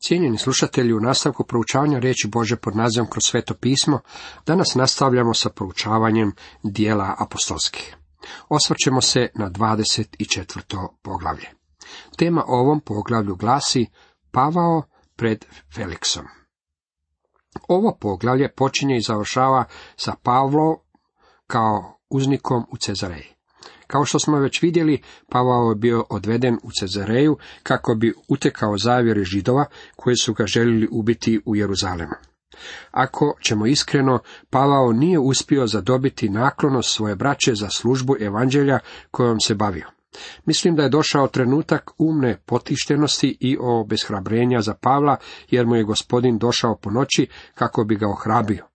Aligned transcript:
Cijenjeni 0.00 0.38
slušatelji, 0.38 0.92
u 0.92 1.00
nastavku 1.00 1.44
proučavanja 1.44 1.98
riječi 1.98 2.28
Bože 2.28 2.56
pod 2.56 2.76
nazivom 2.76 3.10
kroz 3.10 3.24
sveto 3.24 3.54
pismo, 3.54 4.00
danas 4.46 4.74
nastavljamo 4.74 5.34
sa 5.34 5.50
proučavanjem 5.50 6.32
dijela 6.62 7.14
apostolskih. 7.18 7.96
Osvrćemo 8.48 9.00
se 9.00 9.28
na 9.34 9.50
24. 9.50 10.88
poglavlje. 11.02 11.48
Tema 12.16 12.44
ovom 12.46 12.80
poglavlju 12.80 13.36
glasi 13.36 13.86
Pavao 14.30 14.82
pred 15.16 15.44
Feliksom. 15.74 16.24
Ovo 17.68 17.96
poglavlje 18.00 18.52
počinje 18.52 18.96
i 18.96 19.02
završava 19.02 19.64
sa 19.96 20.14
Pavlom 20.22 20.76
kao 21.46 21.98
uznikom 22.10 22.66
u 22.70 22.76
Cezareji. 22.76 23.37
Kao 23.88 24.04
što 24.04 24.18
smo 24.18 24.38
već 24.38 24.62
vidjeli, 24.62 25.02
Pavao 25.28 25.70
je 25.70 25.74
bio 25.74 26.04
odveden 26.10 26.58
u 26.62 26.70
Cezareju 26.80 27.36
kako 27.62 27.94
bi 27.94 28.14
utekao 28.28 28.78
zavjeri 28.78 29.24
židova 29.24 29.64
koji 29.96 30.16
su 30.16 30.34
ga 30.34 30.46
željeli 30.46 30.88
ubiti 30.90 31.40
u 31.46 31.56
Jeruzalemu. 31.56 32.14
Ako 32.90 33.34
ćemo 33.42 33.66
iskreno, 33.66 34.18
Pavao 34.50 34.92
nije 34.92 35.18
uspio 35.18 35.66
zadobiti 35.66 36.28
naklonost 36.28 36.94
svoje 36.94 37.16
braće 37.16 37.54
za 37.54 37.70
službu 37.70 38.16
evanđelja 38.20 38.78
kojom 39.10 39.40
se 39.40 39.54
bavio. 39.54 39.86
Mislim 40.46 40.76
da 40.76 40.82
je 40.82 40.88
došao 40.88 41.28
trenutak 41.28 41.90
umne 41.98 42.38
potištenosti 42.46 43.36
i 43.40 43.56
obeshrabrenja 43.60 44.60
za 44.60 44.74
Pavla, 44.74 45.16
jer 45.50 45.66
mu 45.66 45.76
je 45.76 45.84
gospodin 45.84 46.38
došao 46.38 46.76
po 46.76 46.90
noći 46.90 47.26
kako 47.54 47.84
bi 47.84 47.96
ga 47.96 48.08
ohrabio. 48.08 48.66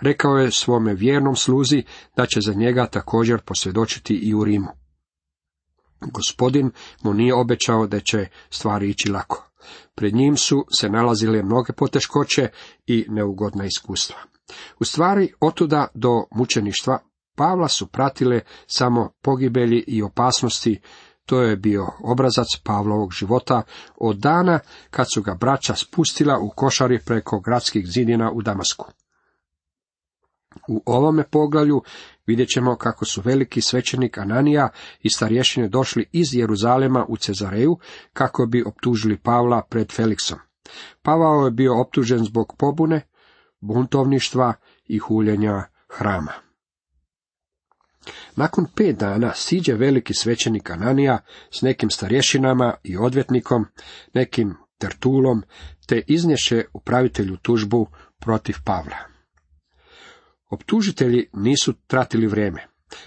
Rekao 0.00 0.36
je 0.36 0.50
svome 0.50 0.94
vjernom 0.94 1.36
sluzi 1.36 1.82
da 2.16 2.26
će 2.26 2.40
za 2.40 2.54
njega 2.54 2.86
također 2.86 3.40
posvjedočiti 3.40 4.14
i 4.14 4.34
u 4.34 4.44
Rimu. 4.44 4.68
Gospodin 6.00 6.70
mu 7.02 7.14
nije 7.14 7.34
obećao 7.34 7.86
da 7.86 8.00
će 8.00 8.26
stvari 8.50 8.90
ići 8.90 9.10
lako. 9.10 9.50
Pred 9.94 10.14
njim 10.14 10.36
su 10.36 10.64
se 10.80 10.88
nalazile 10.88 11.42
mnoge 11.42 11.72
poteškoće 11.72 12.48
i 12.86 13.06
neugodna 13.08 13.64
iskustva. 13.64 14.16
U 14.80 14.84
stvari, 14.84 15.32
otuda 15.40 15.86
do 15.94 16.24
mučeništva 16.30 16.98
Pavla 17.36 17.68
su 17.68 17.86
pratile 17.86 18.40
samo 18.66 19.12
pogibelji 19.22 19.84
i 19.86 20.02
opasnosti, 20.02 20.80
to 21.26 21.42
je 21.42 21.56
bio 21.56 21.86
obrazac 22.04 22.46
Pavlovog 22.64 23.12
života 23.12 23.62
od 23.96 24.16
dana 24.16 24.60
kad 24.90 25.06
su 25.14 25.22
ga 25.22 25.34
braća 25.34 25.74
spustila 25.74 26.38
u 26.38 26.50
košari 26.56 27.00
preko 27.06 27.40
gradskih 27.40 27.86
zidina 27.86 28.30
u 28.32 28.42
Damasku. 28.42 28.92
U 30.68 30.82
ovome 30.86 31.24
poglavlju 31.30 31.82
vidjet 32.26 32.48
ćemo 32.48 32.76
kako 32.76 33.04
su 33.04 33.22
veliki 33.24 33.60
svećenik 33.60 34.18
Ananija 34.18 34.68
i 35.02 35.10
starješine 35.10 35.68
došli 35.68 36.08
iz 36.12 36.34
Jeruzalema 36.34 37.06
u 37.08 37.16
Cezareju 37.16 37.78
kako 38.12 38.46
bi 38.46 38.64
optužili 38.66 39.18
Pavla 39.18 39.62
pred 39.70 39.92
Feliksom. 39.92 40.38
Pavao 41.02 41.44
je 41.44 41.50
bio 41.50 41.80
optužen 41.80 42.24
zbog 42.24 42.54
pobune, 42.58 43.00
buntovništva 43.60 44.54
i 44.86 44.98
huljenja 44.98 45.64
hrama. 45.88 46.32
Nakon 48.36 48.66
pet 48.76 48.96
dana 48.96 49.32
siđe 49.34 49.74
veliki 49.74 50.14
svećenik 50.14 50.70
Ananija 50.70 51.18
s 51.50 51.62
nekim 51.62 51.90
starješinama 51.90 52.74
i 52.84 52.96
odvjetnikom, 52.96 53.66
nekim 54.14 54.56
tertulom, 54.78 55.42
te 55.86 56.02
iznješe 56.06 56.64
upravitelju 56.72 57.36
tužbu 57.36 57.86
protiv 58.18 58.54
Pavla. 58.64 59.09
Optužitelji 60.50 61.28
nisu 61.32 61.72
tratili 61.86 62.26
vrijeme. 62.26 62.66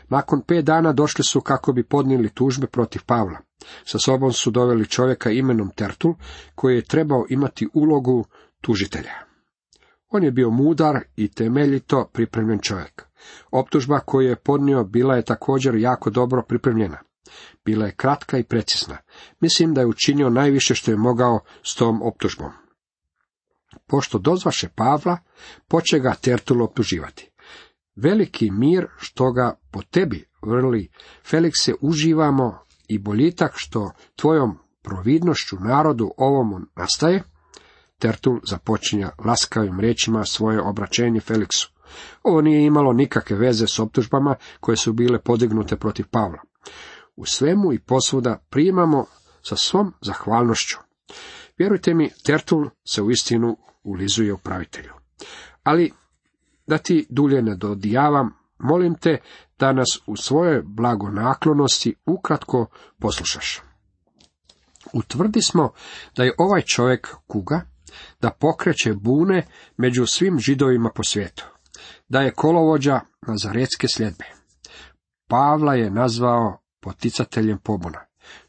Nakon 0.10 0.42
pet 0.42 0.66
dana 0.66 0.94
došli 0.94 1.24
su 1.24 1.42
kako 1.42 1.74
bi 1.74 1.84
podnijeli 1.84 2.30
tužbe 2.30 2.68
protiv 2.68 3.02
Pavla. 3.06 3.38
Sa 3.86 4.00
sobom 4.00 4.34
su 4.34 4.52
doveli 4.52 4.86
čovjeka 4.86 5.30
imenom 5.30 5.72
Tertul, 5.76 6.14
koji 6.56 6.76
je 6.76 6.86
trebao 6.86 7.26
imati 7.30 7.68
ulogu 7.74 8.26
tužitelja. 8.62 9.14
On 10.10 10.24
je 10.24 10.32
bio 10.32 10.50
mudar 10.50 11.00
i 11.16 11.28
temeljito 11.28 12.10
pripremljen 12.14 12.60
čovjek. 12.60 13.06
Optužba 13.52 14.00
koju 14.00 14.30
je 14.30 14.36
podnio 14.36 14.84
bila 14.84 15.16
je 15.16 15.26
također 15.26 15.76
jako 15.76 16.10
dobro 16.10 16.44
pripremljena. 16.48 16.98
Bila 17.66 17.86
je 17.86 17.96
kratka 17.96 18.38
i 18.38 18.44
precizna. 18.44 18.98
Mislim 19.40 19.74
da 19.74 19.82
je 19.82 19.88
učinio 19.88 20.30
najviše 20.30 20.76
što 20.76 20.92
je 20.92 20.98
mogao 20.98 21.40
s 21.64 21.76
tom 21.76 22.02
optužbom. 22.02 22.52
Pošto 23.88 24.18
dozvaše 24.18 24.70
Pavla, 24.76 25.18
poče 25.68 26.00
ga 26.00 26.16
Tertul 26.22 26.64
optuživati. 26.64 27.33
Veliki 27.96 28.52
mir 28.52 28.88
što 28.98 29.32
ga 29.32 29.56
po 29.72 29.82
tebi 29.82 30.26
vrli, 30.42 30.90
Felikse, 31.26 31.74
uživamo 31.82 32.60
i 32.88 33.00
boljitak 33.00 33.52
što 33.56 33.92
tvojom 34.16 34.58
providnošću 34.82 35.58
narodu 35.60 36.12
ovomu 36.18 36.60
nastaje, 36.76 37.24
Tertul 37.98 38.40
započinja 38.44 39.12
laskavim 39.26 39.80
riječima 39.80 40.26
svoje 40.26 40.62
obraćenje 40.62 41.20
Feliksu. 41.20 41.72
Ovo 42.24 42.42
nije 42.42 42.66
imalo 42.66 42.94
nikakve 42.94 43.38
veze 43.38 43.68
s 43.68 43.80
optužbama 43.80 44.36
koje 44.60 44.78
su 44.78 44.94
bile 44.94 45.20
podignute 45.20 45.76
protiv 45.76 46.06
Pavla. 46.12 46.42
U 47.16 47.26
svemu 47.26 47.74
i 47.74 47.80
posvuda 47.80 48.46
primamo 48.50 49.06
sa 49.42 49.56
svom 49.56 49.94
zahvalnošću. 50.02 50.78
Vjerujte 51.58 51.94
mi, 51.94 52.10
Tertul 52.26 52.70
se 52.86 53.02
u 53.02 53.12
istinu 53.12 53.58
ulizuje 53.84 54.34
upravitelju. 54.34 54.92
Ali 55.64 55.92
da 56.68 56.78
ti 56.78 57.06
dulje 57.10 57.42
ne 57.42 57.56
dodijavam, 57.56 58.34
molim 58.60 58.96
te 58.96 59.18
da 59.60 59.74
nas 59.74 60.00
u 60.08 60.16
svojoj 60.16 60.62
blagonaklonosti 60.66 61.96
ukratko 62.06 62.66
poslušaš. 63.00 63.62
Utvrdi 64.94 65.42
smo 65.42 65.72
da 66.16 66.24
je 66.24 66.36
ovaj 66.38 66.62
čovjek 66.62 67.16
kuga, 67.28 67.62
da 68.22 68.32
pokreće 68.32 68.94
bune 68.94 69.48
među 69.78 70.06
svim 70.06 70.40
židovima 70.40 70.90
po 70.96 71.04
svijetu, 71.04 71.46
da 72.10 72.22
je 72.22 72.34
kolovođa 72.34 73.00
nazaretske 73.28 73.88
sljedbe. 73.88 74.26
Pavla 75.28 75.74
je 75.74 75.92
nazvao 75.92 76.58
poticateljem 76.80 77.58
pobuna. 77.58 78.00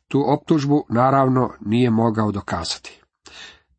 Tu 0.08 0.25
optužbu 0.26 0.86
naravno 0.88 1.52
nije 1.60 1.91
mogao 1.91 2.32
dokazati. 2.32 3.00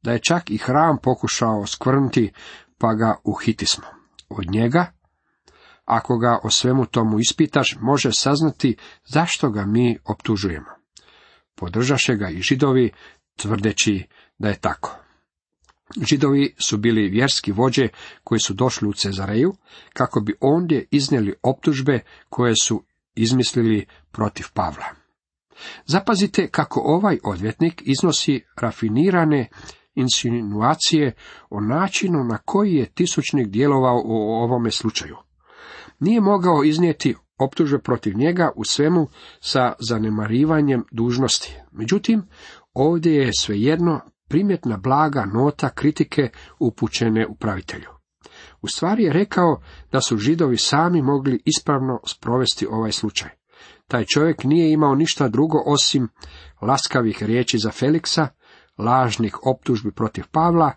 Da 0.01 0.11
je 0.11 0.19
čak 0.19 0.49
i 0.49 0.57
hram 0.57 0.97
pokušao 1.03 1.65
skvrnuti, 1.65 2.31
pa 2.77 2.93
ga 2.93 3.15
uhitismo 3.23 3.94
od 4.29 4.45
njega, 4.51 4.91
ako 5.85 6.17
ga 6.17 6.39
o 6.43 6.49
svemu 6.49 6.85
tomu 6.85 7.19
ispitaš, 7.19 7.77
može 7.81 8.11
saznati 8.11 8.77
zašto 9.05 9.49
ga 9.49 9.65
mi 9.65 9.97
optužujemo. 10.05 10.71
Podržaše 11.55 12.15
ga 12.15 12.29
i 12.29 12.41
židovi, 12.41 12.91
tvrdeći 13.35 14.07
da 14.37 14.47
je 14.47 14.59
tako. 14.59 14.99
Židovi 16.09 16.55
su 16.59 16.77
bili 16.77 17.09
vjerski 17.09 17.51
vođe 17.51 17.87
koji 18.23 18.39
su 18.39 18.53
došli 18.53 18.87
u 18.87 18.93
Cezareju, 18.93 19.53
kako 19.93 20.19
bi 20.19 20.35
ondje 20.39 20.87
iznijeli 20.91 21.35
optužbe 21.43 21.99
koje 22.29 22.53
su 22.61 22.83
izmislili 23.15 23.85
protiv 24.11 24.45
Pavla. 24.53 24.85
Zapazite 25.85 26.47
kako 26.47 26.81
ovaj 26.85 27.17
odvjetnik 27.23 27.81
iznosi 27.85 28.43
rafinirane 28.55 29.49
insinuacije 29.95 31.13
o 31.49 31.61
načinu 31.61 32.23
na 32.23 32.37
koji 32.37 32.73
je 32.73 32.85
tisućnik 32.85 33.47
djelovao 33.47 34.01
u 34.05 34.15
ovome 34.15 34.71
slučaju. 34.71 35.15
Nije 35.99 36.21
mogao 36.21 36.63
iznijeti 36.63 37.15
optužbe 37.39 37.79
protiv 37.79 38.17
njega 38.17 38.51
u 38.55 38.63
svemu 38.63 39.07
sa 39.39 39.73
zanemarivanjem 39.79 40.83
dužnosti. 40.91 41.57
Međutim, 41.71 42.23
ovdje 42.73 43.15
je 43.15 43.31
svejedno 43.39 44.01
primjetna 44.29 44.77
blaga 44.77 45.25
nota 45.33 45.69
kritike 45.69 46.29
upućene 46.59 47.27
upravitelju. 47.27 47.89
U 48.61 48.67
stvari 48.67 49.03
je 49.03 49.13
rekao 49.13 49.61
da 49.91 50.01
su 50.01 50.17
židovi 50.17 50.57
sami 50.57 51.01
mogli 51.01 51.41
ispravno 51.45 51.99
sprovesti 52.07 52.67
ovaj 52.69 52.91
slučaj. 52.91 53.29
Taj 53.87 54.05
čovjek 54.05 54.43
nije 54.43 54.71
imao 54.71 54.95
ništa 54.95 55.27
drugo 55.27 55.63
osim 55.65 56.07
laskavih 56.61 57.23
riječi 57.23 57.57
za 57.57 57.71
Feliksa, 57.71 58.27
lažnih 58.77 59.45
optužbi 59.45 59.91
protiv 59.91 60.23
Pavla 60.31 60.71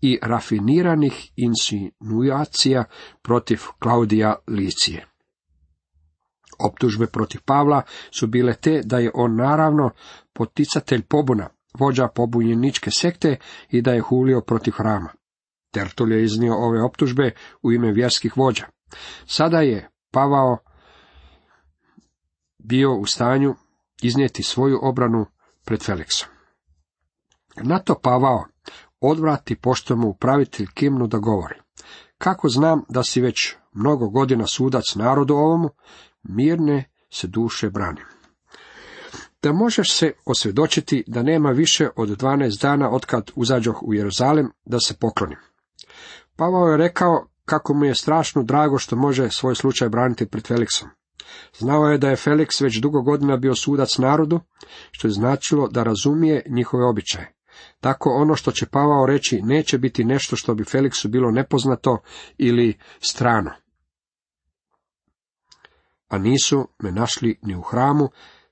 i 0.00 0.18
rafiniranih 0.22 1.30
insinuacija 1.36 2.84
protiv 3.22 3.60
Klaudija 3.78 4.34
Licije. 4.48 5.06
Optužbe 6.58 7.06
protiv 7.06 7.40
Pavla 7.44 7.82
su 8.10 8.26
bile 8.26 8.54
te 8.54 8.80
da 8.84 8.98
je 8.98 9.10
on 9.14 9.36
naravno 9.36 9.90
poticatelj 10.32 11.02
pobuna, 11.02 11.48
vođa 11.78 12.08
pobunjeničke 12.08 12.90
sekte 12.90 13.36
i 13.70 13.82
da 13.82 13.92
je 13.92 14.00
hulio 14.00 14.40
protiv 14.40 14.72
hrama. 14.72 15.08
Tertul 15.70 16.12
je 16.12 16.24
iznio 16.24 16.54
ove 16.54 16.82
optužbe 16.82 17.30
u 17.62 17.72
ime 17.72 17.92
vjerskih 17.92 18.36
vođa. 18.36 18.66
Sada 19.26 19.60
je 19.60 19.90
Pavao 20.10 20.58
bio 22.58 22.94
u 22.94 23.06
stanju 23.06 23.54
iznijeti 24.02 24.42
svoju 24.42 24.78
obranu 24.82 25.26
pred 25.64 25.82
Feleksom. 25.82 26.33
Na 27.56 27.78
to 27.78 27.94
Pavao 28.02 28.44
odvrati 29.00 29.56
pošto 29.56 29.96
mu 29.96 30.08
upravitelj 30.08 30.66
kimnu 30.74 31.06
da 31.06 31.18
govori. 31.18 31.54
Kako 32.18 32.48
znam 32.48 32.82
da 32.88 33.02
si 33.02 33.20
već 33.20 33.54
mnogo 33.72 34.08
godina 34.08 34.46
sudac 34.46 34.94
narodu 34.94 35.34
ovomu, 35.34 35.70
mirne 36.22 36.90
se 37.10 37.26
duše 37.26 37.70
branim. 37.70 38.04
da 39.42 39.52
možeš 39.52 39.92
se 39.92 40.12
osvjedočiti 40.26 41.04
da 41.06 41.22
nema 41.22 41.50
više 41.50 41.88
od 41.96 42.08
12 42.08 42.62
dana 42.62 42.90
otkad 42.90 43.30
uzađoh 43.34 43.82
u 43.82 43.94
Jeruzalem 43.94 44.50
da 44.64 44.80
se 44.80 44.94
poklonim. 44.94 45.38
Pavao 46.36 46.68
je 46.68 46.76
rekao 46.76 47.26
kako 47.44 47.74
mu 47.74 47.84
je 47.84 47.94
strašno 47.94 48.42
drago 48.42 48.78
što 48.78 48.96
može 48.96 49.30
svoj 49.30 49.54
slučaj 49.54 49.88
braniti 49.88 50.26
pred 50.26 50.46
Feliksom. 50.46 50.88
Znao 51.58 51.84
je 51.88 51.98
da 51.98 52.10
je 52.10 52.16
Felix 52.16 52.62
već 52.62 52.76
dugo 52.76 53.02
godina 53.02 53.36
bio 53.36 53.54
sudac 53.54 53.98
narodu, 53.98 54.40
što 54.90 55.08
je 55.08 55.12
značilo 55.12 55.68
da 55.68 55.82
razumije 55.82 56.42
njihove 56.48 56.84
običaje. 56.84 57.33
Tako 57.80 58.10
ono 58.10 58.34
što 58.36 58.52
će 58.52 58.66
Pavao 58.66 59.06
reći 59.06 59.42
neće 59.42 59.78
biti 59.78 60.04
nešto 60.04 60.36
što 60.36 60.54
bi 60.54 60.64
Feliksu 60.64 61.08
bilo 61.08 61.30
nepoznato 61.30 61.98
ili 62.38 62.78
strano. 63.00 63.50
A 66.08 66.18
nisu 66.18 66.68
me 66.82 66.92
našli 66.92 67.38
ni 67.42 67.56
u 67.56 67.62
hramu, 67.62 68.08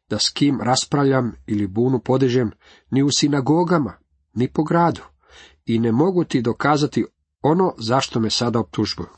da 0.09 0.19
s 0.19 0.31
kim 0.31 0.61
raspravljam 0.61 1.33
ili 1.47 1.67
bunu 1.67 2.01
podižem, 2.01 2.51
ni 2.91 3.03
u 3.03 3.09
sinagogama, 3.11 3.93
ni 4.35 4.49
po 4.49 4.65
gradu, 4.65 5.03
i 5.67 5.79
ne 5.79 5.93
mogu 5.93 6.25
ti 6.25 6.43
dokazati 6.43 7.05
ono 7.43 7.75
zašto 7.79 8.21
me 8.21 8.31
sada 8.31 8.61
optužbuju. 8.61 9.09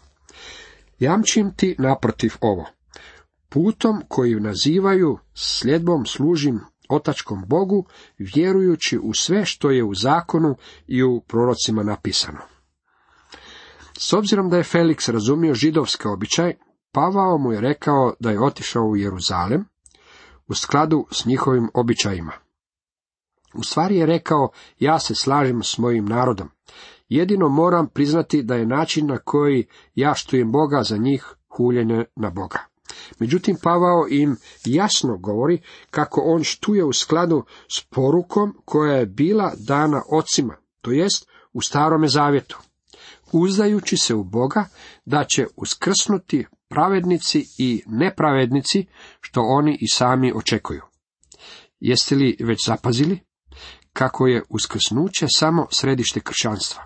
Jamčim 0.98 1.54
ti 1.56 1.76
naprotiv 1.78 2.34
ovo. 2.40 2.66
Putom 3.48 4.02
koji 4.08 4.40
nazivaju 4.40 5.18
sljedbom 5.34 6.06
služim 6.06 6.60
otačkom 6.88 7.44
Bogu, 7.46 7.86
vjerujući 8.18 8.98
u 9.02 9.14
sve 9.14 9.44
što 9.44 9.70
je 9.70 9.84
u 9.84 9.94
zakonu 9.94 10.56
i 10.86 11.02
u 11.02 11.20
prorocima 11.20 11.82
napisano. 11.82 12.40
S 13.98 14.12
obzirom 14.12 14.50
da 14.50 14.56
je 14.56 14.64
Felix 14.64 15.12
razumio 15.12 15.54
židovski 15.54 16.08
običaj, 16.08 16.54
Pavao 16.92 17.38
mu 17.38 17.52
je 17.52 17.60
rekao 17.60 18.14
da 18.20 18.30
je 18.30 18.42
otišao 18.42 18.82
u 18.82 18.96
Jeruzalem 18.96 19.64
u 20.48 20.54
skladu 20.54 21.06
s 21.10 21.24
njihovim 21.24 21.68
običajima. 21.74 22.32
U 23.54 23.62
stvari 23.62 23.96
je 23.96 24.06
rekao, 24.06 24.48
ja 24.78 24.98
se 24.98 25.14
slažem 25.14 25.62
s 25.62 25.78
mojim 25.78 26.04
narodom. 26.04 26.50
Jedino 27.08 27.48
moram 27.48 27.88
priznati 27.88 28.42
da 28.42 28.54
je 28.54 28.66
način 28.66 29.06
na 29.06 29.18
koji 29.18 29.66
ja 29.94 30.14
štujem 30.14 30.52
Boga 30.52 30.82
za 30.82 30.96
njih 30.96 31.34
huljenje 31.48 32.04
na 32.16 32.30
Boga. 32.30 32.58
Međutim, 33.18 33.56
Pavao 33.62 34.06
im 34.10 34.36
jasno 34.64 35.18
govori 35.18 35.62
kako 35.90 36.20
on 36.24 36.44
štuje 36.44 36.84
u 36.84 36.92
skladu 36.92 37.44
s 37.68 37.80
porukom 37.80 38.54
koja 38.64 38.96
je 38.96 39.06
bila 39.06 39.52
dana 39.58 40.02
ocima, 40.10 40.56
to 40.80 40.90
jest 40.90 41.28
u 41.52 41.60
starome 41.60 42.08
zavjetu, 42.08 42.58
uzdajući 43.32 43.96
se 43.96 44.14
u 44.14 44.24
Boga 44.24 44.64
da 45.04 45.24
će 45.24 45.46
uskrsnuti 45.56 46.46
pravednici 46.68 47.46
i 47.58 47.82
nepravednici, 47.86 48.86
što 49.20 49.40
oni 49.40 49.78
i 49.80 49.88
sami 49.88 50.32
očekuju. 50.36 50.82
Jeste 51.80 52.14
li 52.14 52.36
već 52.40 52.66
zapazili 52.66 53.20
kako 53.92 54.26
je 54.26 54.42
uskrsnuće 54.48 55.26
samo 55.28 55.66
središte 55.70 56.20
kršćanstva? 56.20 56.84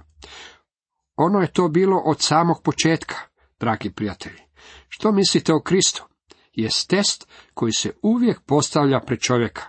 Ono 1.17 1.41
je 1.41 1.53
to 1.53 1.69
bilo 1.69 2.03
od 2.07 2.17
samog 2.21 2.63
početka, 2.63 3.17
dragi 3.61 3.91
prijatelji. 3.91 4.48
Što 4.89 5.13
mislite 5.13 5.55
o 5.55 5.61
Kristu? 5.61 6.05
Je 6.53 6.69
test 6.89 7.29
koji 7.55 7.73
se 7.73 7.93
uvijek 8.03 8.41
postavlja 8.41 9.01
pred 9.01 9.21
čovjeka. 9.21 9.63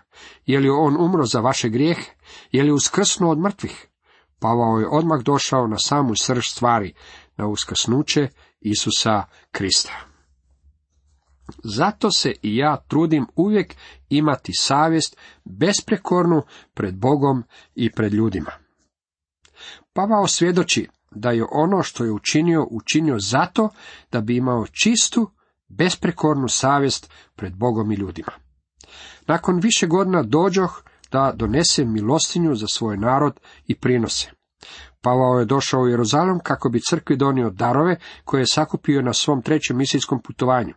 Je 0.45 0.60
li 0.60 0.69
on 0.69 0.98
umro 1.00 1.25
za 1.25 1.39
vaše 1.39 1.69
grijehe? 1.69 2.12
Je 2.51 2.63
li 2.63 2.71
uskrsnuo 2.71 3.31
od 3.31 3.39
mrtvih? 3.39 3.88
Pavao 4.39 4.80
je 4.80 4.88
odmah 4.92 5.21
došao 5.21 5.68
na 5.68 5.77
samu 5.77 6.13
srž 6.16 6.48
stvari, 6.48 6.94
na 7.38 7.48
uskrsnuće 7.48 8.27
Isusa 8.62 9.24
Krista. 9.51 10.10
Zato 11.63 12.12
se 12.12 12.33
i 12.42 12.57
ja 12.57 12.77
trudim 12.88 13.27
uvijek 13.36 13.75
imati 14.10 14.51
savjest 14.54 15.18
besprekornu 15.45 16.42
pred 16.74 16.95
Bogom 16.95 17.44
i 17.75 17.92
pred 17.92 18.13
ljudima. 18.13 18.51
Pavao 19.94 20.27
svjedoči 20.27 20.88
da 21.11 21.31
je 21.31 21.45
ono 21.51 21.83
što 21.83 22.03
je 22.03 22.11
učinio, 22.11 22.67
učinio 22.71 23.19
zato 23.19 23.69
da 24.11 24.21
bi 24.21 24.38
imao 24.38 24.65
čistu, 24.67 25.31
besprekornu 25.67 26.47
savjest 26.47 27.11
pred 27.35 27.56
Bogom 27.56 27.91
i 27.91 27.95
ljudima. 27.95 28.31
Nakon 29.27 29.59
više 29.59 29.88
godina 29.88 30.23
dođoh 30.23 30.83
da 31.11 31.33
donese 31.35 31.85
milostinju 31.85 32.56
za 32.56 32.67
svoj 32.67 32.97
narod 32.97 33.39
i 33.67 33.75
prinose. 33.75 34.31
Pavao 35.01 35.39
je 35.39 35.45
došao 35.45 35.81
u 35.81 35.88
Jeruzalem 35.88 36.39
kako 36.39 36.69
bi 36.69 36.81
crkvi 36.81 37.17
donio 37.17 37.50
darove 37.50 37.95
koje 38.23 38.41
je 38.41 38.47
sakupio 38.47 39.01
na 39.01 39.13
svom 39.13 39.41
trećem 39.41 39.77
misijskom 39.77 40.21
putovanju. 40.21 40.73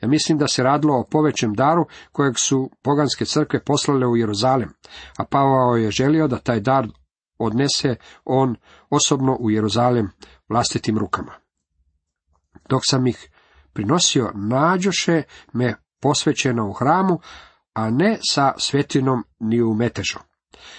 Ja 0.00 0.08
mislim 0.08 0.38
da 0.38 0.48
se 0.48 0.62
radilo 0.62 0.94
o 0.98 1.06
povećem 1.10 1.54
daru 1.54 1.86
kojeg 2.12 2.38
su 2.38 2.70
poganske 2.82 3.24
crkve 3.24 3.64
poslale 3.64 4.06
u 4.06 4.16
Jeruzalem, 4.16 4.68
a 5.18 5.24
Pavao 5.24 5.76
je 5.76 5.90
želio 5.90 6.28
da 6.28 6.38
taj 6.38 6.60
dar 6.60 6.88
odnese 7.38 7.96
on 8.24 8.56
osobno 8.94 9.36
u 9.40 9.50
Jeruzalem 9.50 10.10
vlastitim 10.48 10.98
rukama. 10.98 11.32
Dok 12.68 12.82
sam 12.84 13.06
ih 13.06 13.30
prinosio, 13.72 14.30
nađoše 14.34 15.22
me 15.52 15.74
posvećeno 16.00 16.68
u 16.68 16.72
hramu, 16.72 17.18
a 17.74 17.90
ne 17.90 18.18
sa 18.30 18.52
svetinom 18.58 19.24
ni 19.40 19.62
u 19.62 19.74
metežu. 19.74 20.18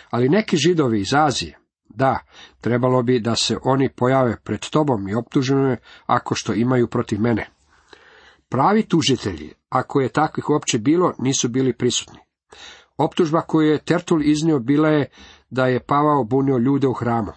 Ali 0.09 0.29
neki 0.29 0.57
židovi 0.57 0.99
iz 0.99 1.13
Azije, 1.13 1.57
da, 1.89 2.19
trebalo 2.61 3.03
bi 3.03 3.19
da 3.19 3.35
se 3.35 3.57
oni 3.63 3.89
pojave 3.89 4.37
pred 4.43 4.59
tobom 4.59 5.07
i 5.07 5.15
optužuju 5.15 5.59
me 5.59 5.77
ako 6.05 6.35
što 6.35 6.53
imaju 6.53 6.87
protiv 6.87 7.21
mene. 7.21 7.49
Pravi 8.49 8.83
tužitelji, 8.83 9.53
ako 9.69 10.01
je 10.01 10.09
takvih 10.09 10.49
uopće 10.49 10.79
bilo, 10.79 11.13
nisu 11.19 11.49
bili 11.49 11.73
prisutni. 11.73 12.19
Optužba 12.97 13.41
koju 13.41 13.67
je 13.67 13.77
Tertul 13.77 14.23
iznio 14.23 14.59
bila 14.59 14.89
je 14.89 15.09
da 15.49 15.67
je 15.67 15.79
Pavao 15.79 16.23
bunio 16.23 16.57
ljude 16.57 16.87
u 16.87 16.93
hramu. 16.93 17.31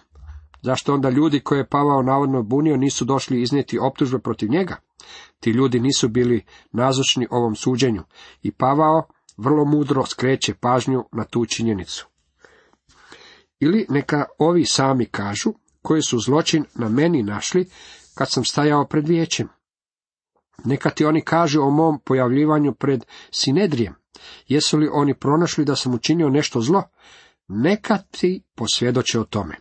Zašto 0.61 0.93
onda 0.93 1.09
ljudi 1.09 1.39
koje 1.39 1.59
je 1.59 1.69
Pavao 1.69 2.01
navodno 2.01 2.43
bunio 2.43 2.77
nisu 2.77 3.05
došli 3.05 3.41
iznijeti 3.41 3.79
optužbe 3.79 4.19
protiv 4.19 4.49
njega? 4.49 4.75
Ti 5.39 5.49
ljudi 5.49 5.79
nisu 5.79 6.07
bili 6.07 6.45
nazočni 6.71 7.27
ovom 7.31 7.55
suđenju 7.55 8.03
i 8.41 8.51
Pavao 8.51 9.03
vrlo 9.37 9.65
mudro 9.65 10.05
skreće 10.05 10.53
pažnju 10.53 11.03
na 11.11 11.23
tu 11.23 11.45
činjenicu. 11.45 12.07
Ili 13.59 13.85
neka 13.89 14.25
ovi 14.39 14.65
sami 14.65 15.05
kažu 15.05 15.53
koji 15.81 16.01
su 16.01 16.19
zločin 16.19 16.65
na 16.75 16.89
meni 16.89 17.23
našli 17.23 17.69
kad 18.15 18.31
sam 18.31 18.45
stajao 18.45 18.85
pred 18.85 19.07
vijećem. 19.07 19.47
Neka 20.65 20.89
ti 20.89 21.05
oni 21.05 21.21
kažu 21.21 21.61
o 21.61 21.69
mom 21.69 21.99
pojavljivanju 22.05 22.73
pred 22.73 23.05
Sinedrijem. 23.31 23.95
Jesu 24.47 24.77
li 24.77 24.89
oni 24.91 25.13
pronašli 25.13 25.65
da 25.65 25.75
sam 25.75 25.93
učinio 25.93 26.29
nešto 26.29 26.61
zlo? 26.61 26.83
Neka 27.47 27.97
ti 27.97 28.43
posvjedoče 28.55 29.19
o 29.19 29.23
tome. 29.23 29.55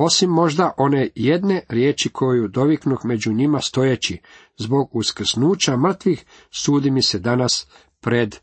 Osim 0.00 0.30
možda 0.30 0.72
one 0.76 1.10
jedne 1.14 1.62
riječi 1.68 2.08
koju 2.08 2.48
doviknuh 2.48 2.98
među 3.04 3.32
njima 3.32 3.60
stojeći, 3.60 4.20
zbog 4.56 4.96
uskrsnuća 4.96 5.76
mrtvih, 5.76 6.24
sudi 6.50 6.90
mi 6.90 7.02
se 7.02 7.18
danas 7.18 7.66
pred 8.00 8.36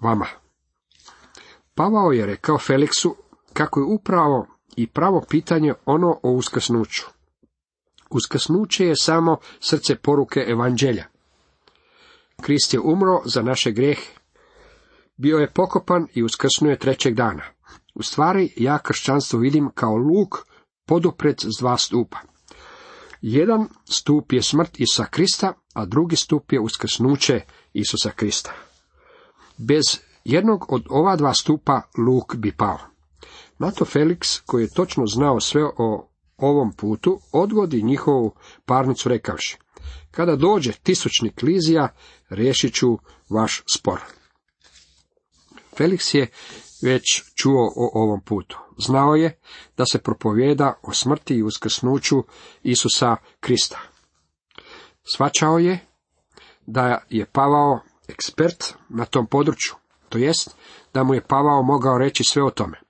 vama. 0.00 0.26
Pavao 1.74 2.12
je 2.12 2.26
rekao 2.26 2.58
Feliksu 2.58 3.16
kako 3.52 3.80
je 3.80 3.84
upravo 3.84 4.46
i 4.76 4.86
pravo 4.86 5.24
pitanje 5.28 5.74
ono 5.86 6.20
o 6.22 6.30
uskrsnuću. 6.30 7.02
Uskrsnuće 8.10 8.86
je 8.86 8.96
samo 8.96 9.36
srce 9.60 9.96
poruke 9.96 10.40
evanđelja. 10.40 11.04
Krist 12.42 12.74
je 12.74 12.80
umro 12.80 13.20
za 13.24 13.42
naše 13.42 13.70
grehe. 13.72 14.12
Bio 15.16 15.38
je 15.38 15.50
pokopan 15.50 16.06
i 16.14 16.22
uskrsnuje 16.22 16.78
trećeg 16.78 17.14
dana. 17.14 17.42
U 17.94 18.02
stvari, 18.02 18.52
ja 18.56 18.78
kršćanstvo 18.78 19.38
vidim 19.38 19.70
kao 19.74 19.96
luk 19.96 20.47
podupret 20.88 21.40
s 21.40 21.60
dva 21.60 21.76
stupa. 21.76 22.18
Jedan 23.20 23.68
stup 23.84 24.32
je 24.32 24.42
smrt 24.42 24.80
Isusa 24.80 25.04
Krista, 25.04 25.52
a 25.74 25.84
drugi 25.84 26.16
stup 26.16 26.52
je 26.52 26.60
uskrsnuće 26.60 27.40
Isusa 27.72 28.10
Krista. 28.10 28.52
Bez 29.56 29.84
jednog 30.24 30.72
od 30.72 30.86
ova 30.90 31.16
dva 31.16 31.34
stupa 31.34 31.82
luk 31.98 32.36
bi 32.36 32.52
pao. 32.52 32.78
Na 33.58 33.70
to 33.70 33.84
Felix, 33.84 34.40
koji 34.46 34.62
je 34.62 34.74
točno 34.74 35.06
znao 35.06 35.40
sve 35.40 35.64
o 35.64 36.08
ovom 36.36 36.72
putu, 36.72 37.20
odvodi 37.32 37.82
njihovu 37.82 38.34
parnicu 38.64 39.08
rekavši, 39.08 39.56
kada 40.10 40.36
dođe 40.36 40.72
tisućnik 40.72 41.42
Lizija, 41.42 41.88
riješit 42.28 42.74
ću 42.74 42.98
vaš 43.30 43.62
spor. 43.74 44.00
Felix 45.76 46.16
je 46.16 46.30
već 46.82 47.22
čuo 47.34 47.72
o 47.76 48.02
ovom 48.02 48.20
putu. 48.20 48.67
Znao 48.78 49.14
je 49.14 49.38
da 49.76 49.84
se 49.92 49.98
propovjeda 49.98 50.74
o 50.82 50.92
smrti 50.92 51.34
i 51.34 51.42
uskrsnuću 51.42 52.24
Isusa 52.62 53.16
Krista. 53.40 53.78
Svačao 55.14 55.58
je 55.58 55.78
da 56.66 57.00
je 57.08 57.26
Pavao 57.26 57.80
ekspert 58.08 58.74
na 58.88 59.04
tom 59.04 59.26
području, 59.26 59.74
to 60.08 60.18
jest 60.18 60.56
da 60.94 61.04
mu 61.04 61.14
je 61.14 61.26
Pavao 61.26 61.62
mogao 61.62 61.98
reći 61.98 62.24
sve 62.24 62.44
o 62.44 62.50
tome. 62.50 62.80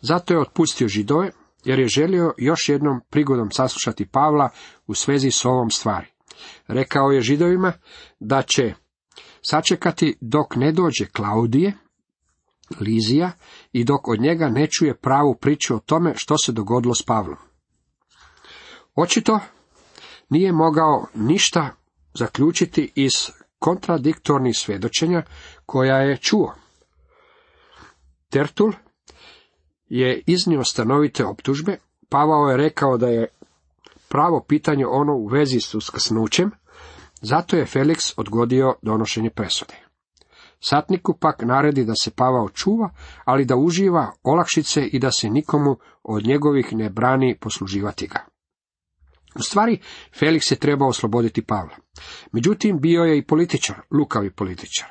Zato 0.00 0.34
je 0.34 0.40
otpustio 0.40 0.88
židove, 0.88 1.30
jer 1.64 1.78
je 1.78 1.88
želio 1.88 2.32
još 2.38 2.68
jednom 2.68 3.00
prigodom 3.10 3.50
saslušati 3.50 4.06
Pavla 4.06 4.48
u 4.86 4.94
svezi 4.94 5.30
s 5.30 5.44
ovom 5.44 5.70
stvari. 5.70 6.06
Rekao 6.66 7.10
je 7.10 7.20
židovima 7.20 7.72
da 8.20 8.42
će 8.42 8.74
sačekati 9.42 10.16
dok 10.20 10.56
ne 10.56 10.72
dođe 10.72 11.06
Klaudije, 11.06 11.72
Lizija 12.80 13.32
i 13.72 13.84
dok 13.84 14.08
od 14.08 14.20
njega 14.20 14.48
ne 14.48 14.66
čuje 14.66 14.94
pravu 14.94 15.34
priču 15.34 15.74
o 15.76 15.78
tome 15.78 16.12
što 16.16 16.38
se 16.38 16.52
dogodilo 16.52 16.94
s 16.94 17.02
Pavlom. 17.02 17.36
Očito 18.94 19.40
nije 20.28 20.52
mogao 20.52 21.06
ništa 21.14 21.70
zaključiti 22.14 22.92
iz 22.94 23.12
kontradiktornih 23.58 24.56
svjedočenja 24.56 25.22
koja 25.66 25.96
je 25.96 26.16
čuo. 26.16 26.54
Tertul 28.28 28.72
je 29.88 30.22
iznio 30.26 30.64
stanovite 30.64 31.24
optužbe, 31.24 31.76
Pavao 32.08 32.50
je 32.50 32.56
rekao 32.56 32.96
da 32.96 33.06
je 33.06 33.28
pravo 34.08 34.44
pitanje 34.48 34.86
ono 34.86 35.14
u 35.14 35.26
vezi 35.26 35.60
s 35.60 35.74
uskrsnućem, 35.74 36.50
zato 37.22 37.56
je 37.56 37.66
Felix 37.66 38.14
odgodio 38.16 38.74
donošenje 38.82 39.30
presude. 39.30 39.83
Satniku 40.68 41.18
pak 41.20 41.42
naredi 41.42 41.84
da 41.84 41.94
se 41.94 42.10
Pavao 42.10 42.48
čuva, 42.48 42.90
ali 43.24 43.44
da 43.44 43.56
uživa 43.56 44.12
olakšice 44.22 44.86
i 44.86 44.98
da 44.98 45.10
se 45.10 45.30
nikomu 45.30 45.76
od 46.02 46.26
njegovih 46.26 46.72
ne 46.72 46.90
brani 46.90 47.38
posluživati 47.40 48.06
ga. 48.06 48.24
U 49.34 49.42
stvari, 49.42 49.78
Felix 50.20 50.52
je 50.52 50.58
trebao 50.58 50.88
osloboditi 50.88 51.42
Pavla. 51.42 51.76
Međutim, 52.32 52.80
bio 52.80 53.02
je 53.02 53.18
i 53.18 53.26
političar, 53.26 53.76
lukavi 53.90 54.30
političar. 54.30 54.88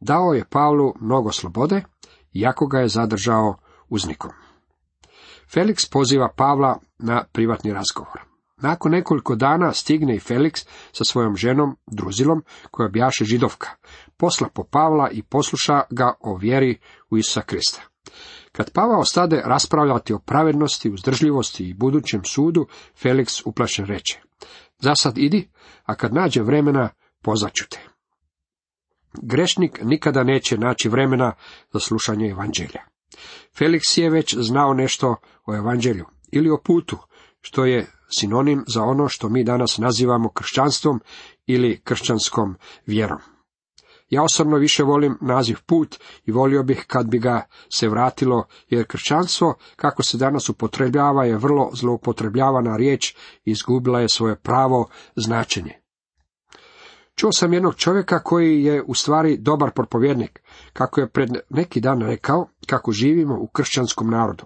Dao 0.00 0.32
je 0.32 0.44
Pavlu 0.50 0.94
mnogo 1.00 1.32
slobode, 1.32 1.82
iako 2.32 2.66
ga 2.66 2.78
je 2.78 2.88
zadržao 2.88 3.56
uznikom. 3.88 4.30
Felix 5.54 5.92
poziva 5.92 6.28
Pavla 6.36 6.78
na 6.98 7.24
privatni 7.32 7.72
razgovor. 7.72 8.20
Nakon 8.62 8.92
nekoliko 8.92 9.34
dana 9.36 9.72
stigne 9.72 10.16
i 10.16 10.20
Felix 10.20 10.66
sa 10.92 11.04
svojom 11.04 11.36
ženom, 11.36 11.76
Druzilom, 11.86 12.44
koja 12.70 12.88
bjaše 12.88 13.24
židovka. 13.24 13.68
Posla 14.22 14.48
po 14.54 14.64
Pavla 14.64 15.10
i 15.10 15.22
posluša 15.22 15.82
ga 15.90 16.14
o 16.20 16.36
vjeri 16.36 16.78
u 17.10 17.18
Isusa 17.18 17.42
Krista. 17.42 17.82
Kad 18.52 18.70
Pavao 18.70 19.04
stade 19.04 19.42
raspravljati 19.46 20.12
o 20.12 20.18
pravednosti, 20.18 20.90
uzdržljivosti 20.90 21.68
i 21.68 21.74
budućem 21.74 22.24
sudu, 22.24 22.66
Felix 23.02 23.42
uplašen 23.44 23.86
reče. 23.86 24.20
Zasad 24.78 25.18
idi, 25.18 25.48
a 25.84 25.94
kad 25.94 26.14
nađe 26.14 26.42
vremena, 26.42 26.88
pozvaću 27.22 27.64
te. 27.70 27.78
Grešnik 29.22 29.80
nikada 29.82 30.24
neće 30.24 30.58
naći 30.58 30.88
vremena 30.88 31.32
za 31.72 31.80
slušanje 31.80 32.28
evanđelja. 32.28 32.82
Felix 33.58 34.00
je 34.00 34.10
već 34.10 34.34
znao 34.38 34.74
nešto 34.74 35.16
o 35.46 35.56
evanđelju 35.56 36.06
ili 36.32 36.50
o 36.50 36.60
putu, 36.64 36.98
što 37.40 37.64
je 37.64 37.86
sinonim 38.10 38.64
za 38.66 38.82
ono 38.82 39.08
što 39.08 39.28
mi 39.28 39.44
danas 39.44 39.78
nazivamo 39.78 40.32
kršćanstvom 40.32 41.00
ili 41.46 41.80
kršćanskom 41.84 42.56
vjerom. 42.86 43.31
Ja 44.12 44.22
osobno 44.22 44.56
više 44.56 44.82
volim 44.82 45.18
naziv 45.20 45.56
put 45.66 45.96
i 46.24 46.32
volio 46.32 46.62
bih 46.62 46.84
kad 46.86 47.06
bi 47.06 47.18
ga 47.18 47.46
se 47.74 47.88
vratilo, 47.88 48.44
jer 48.68 48.86
kršćanstvo, 48.86 49.54
kako 49.76 50.02
se 50.02 50.18
danas 50.18 50.48
upotrebljava, 50.48 51.24
je 51.24 51.36
vrlo 51.36 51.70
zloupotrebljavana 51.74 52.76
riječ 52.76 53.14
i 53.44 53.50
izgubila 53.50 54.00
je 54.00 54.08
svoje 54.08 54.36
pravo 54.36 54.88
značenje. 55.16 55.80
Čuo 57.14 57.32
sam 57.32 57.52
jednog 57.52 57.74
čovjeka 57.74 58.22
koji 58.22 58.64
je 58.64 58.82
u 58.82 58.94
stvari 58.94 59.36
dobar 59.36 59.70
propovjednik, 59.70 60.42
kako 60.72 61.00
je 61.00 61.08
pred 61.08 61.30
neki 61.50 61.80
dan 61.80 62.00
rekao 62.00 62.48
kako 62.66 62.92
živimo 62.92 63.38
u 63.40 63.46
kršćanskom 63.46 64.10
narodu. 64.10 64.44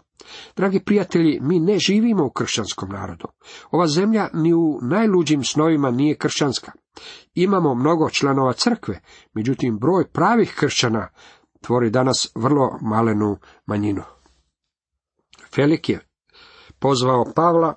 Dragi 0.57 0.81
prijatelji, 0.81 1.39
mi 1.43 1.61
ne 1.61 1.79
živimo 1.79 2.27
u 2.27 2.31
kršćanskom 2.31 2.89
narodu. 2.89 3.29
Ova 3.71 3.87
zemlja 3.87 4.29
ni 4.33 4.55
u 4.55 4.79
najluđim 4.83 5.45
snovima 5.45 5.91
nije 5.91 6.17
kršćanska. 6.17 6.73
Imamo 7.35 7.75
mnogo 7.75 8.11
članova 8.11 8.53
crkve, 8.53 9.01
međutim 9.35 9.79
broj 9.79 10.07
pravih 10.13 10.55
kršćana 10.59 11.09
tvori 11.61 11.91
danas 11.91 12.33
vrlo 12.35 12.79
malenu 12.83 13.39
manjinu. 13.67 14.03
Felik 15.55 15.89
je 15.89 16.01
pozvao 16.79 17.33
Pavla 17.35 17.75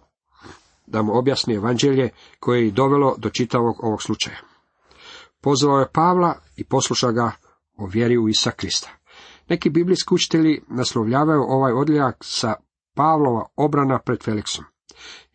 da 0.87 1.01
mu 1.01 1.17
objasni 1.17 1.55
evanđelje 1.55 2.09
koje 2.39 2.65
je 2.65 2.71
dovelo 2.71 3.15
do 3.17 3.29
čitavog 3.29 3.83
ovog 3.83 4.01
slučaja. 4.01 4.37
Pozvao 5.41 5.79
je 5.79 5.91
Pavla 5.93 6.35
i 6.55 6.63
posluša 6.63 7.11
ga 7.11 7.31
o 7.79 7.85
vjeri 7.85 8.17
u 8.17 8.29
Isa 8.29 8.51
Krista. 8.51 8.89
Neki 9.49 9.69
biblijski 9.69 10.13
učitelji 10.13 10.61
naslovljavaju 10.67 11.41
ovaj 11.41 11.73
odljak 11.73 12.15
sa 12.21 12.53
Pavlova 12.95 13.45
obrana 13.55 13.99
pred 13.99 14.19
Felixom. 14.19 14.63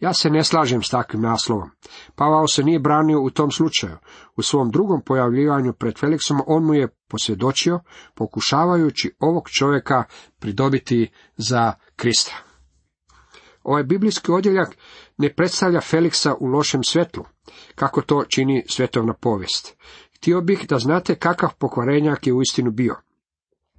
Ja 0.00 0.14
se 0.14 0.30
ne 0.30 0.44
slažem 0.44 0.82
s 0.82 0.90
takvim 0.90 1.22
naslovom. 1.22 1.70
Pavao 2.14 2.48
se 2.48 2.62
nije 2.62 2.78
branio 2.78 3.20
u 3.20 3.30
tom 3.30 3.50
slučaju. 3.50 3.96
U 4.36 4.42
svom 4.42 4.70
drugom 4.70 5.02
pojavljivanju 5.06 5.72
pred 5.72 5.94
Felixom 5.94 6.42
on 6.46 6.64
mu 6.64 6.74
je 6.74 6.88
posvjedočio, 7.08 7.80
pokušavajući 8.14 9.16
ovog 9.20 9.50
čovjeka 9.58 10.04
pridobiti 10.38 11.10
za 11.36 11.72
Krista. 11.96 12.32
Ovaj 13.62 13.82
biblijski 13.82 14.32
odjeljak 14.32 14.76
ne 15.16 15.34
predstavlja 15.34 15.80
Feliksa 15.80 16.34
u 16.40 16.46
lošem 16.46 16.84
svjetlu, 16.84 17.24
kako 17.74 18.02
to 18.02 18.24
čini 18.28 18.64
svjetovna 18.68 19.14
povijest. 19.14 19.76
Htio 20.24 20.40
bih 20.40 20.66
da 20.68 20.78
znate 20.78 21.14
kakav 21.14 21.50
pokvarenjak 21.58 22.26
je 22.26 22.32
uistinu 22.32 22.70
bio. 22.70 22.96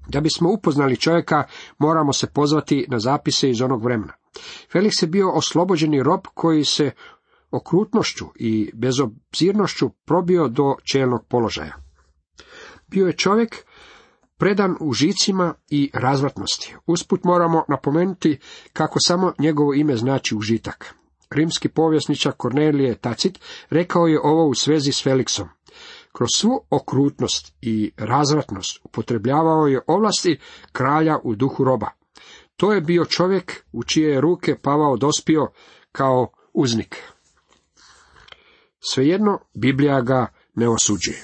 Da 0.08 0.22
bismo 0.22 0.52
upoznali 0.52 0.98
čovjeka, 0.98 1.44
moramo 1.78 2.14
se 2.14 2.28
pozvati 2.28 2.86
na 2.90 3.00
zapise 3.00 3.50
iz 3.50 3.62
onog 3.62 3.84
vremena. 3.84 4.14
Felix 4.74 5.04
je 5.04 5.08
bio 5.08 5.32
oslobođeni 5.32 6.04
rob 6.04 6.22
koji 6.34 6.66
se 6.66 6.92
okrutnošću 7.52 8.26
i 8.36 8.72
bezobzirnošću 8.74 9.90
probio 9.90 10.48
do 10.48 10.76
čelnog 10.84 11.26
položaja. 11.30 11.76
Bio 12.88 13.08
je 13.08 13.18
čovjek 13.18 13.66
predan 14.38 14.76
u 14.80 14.94
žicima 14.94 15.54
i 15.70 15.92
razvratnosti. 15.94 16.76
Usput 16.88 17.24
moramo 17.24 17.64
napomenuti 17.70 18.40
kako 18.74 19.00
samo 19.00 19.34
njegovo 19.40 19.74
ime 19.74 19.96
znači 19.96 20.36
užitak. 20.36 20.96
Rimski 21.30 21.70
povjesničar 21.70 22.32
Kornelije 22.38 22.96
Tacit 22.96 23.40
rekao 23.70 24.08
je 24.08 24.20
ovo 24.24 24.48
u 24.48 24.54
svezi 24.54 24.92
s 24.92 25.06
Felixom. 25.06 25.55
Kroz 26.18 26.30
svu 26.36 26.66
okrutnost 26.70 27.54
i 27.62 27.92
razvratnost 27.98 28.80
upotrebljavao 28.84 29.68
je 29.68 29.82
ovlasti 29.88 30.40
kralja 30.72 31.20
u 31.24 31.36
duhu 31.36 31.64
roba. 31.64 31.90
To 32.56 32.74
je 32.74 32.82
bio 32.82 33.06
čovjek 33.06 33.66
u 33.72 33.84
čije 33.84 34.12
je 34.12 34.22
ruke 34.22 34.56
Pavao 34.62 34.98
dospio 34.98 35.48
kao 35.92 36.28
uznik. 36.54 37.04
Svejedno, 38.80 39.40
Biblija 39.54 40.02
ga 40.02 40.28
ne 40.54 40.70
osuđuje. 40.70 41.24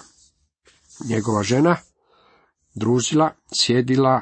Njegova 1.09 1.43
žena, 1.43 1.77
družila, 2.75 3.31
sjedila 3.59 4.21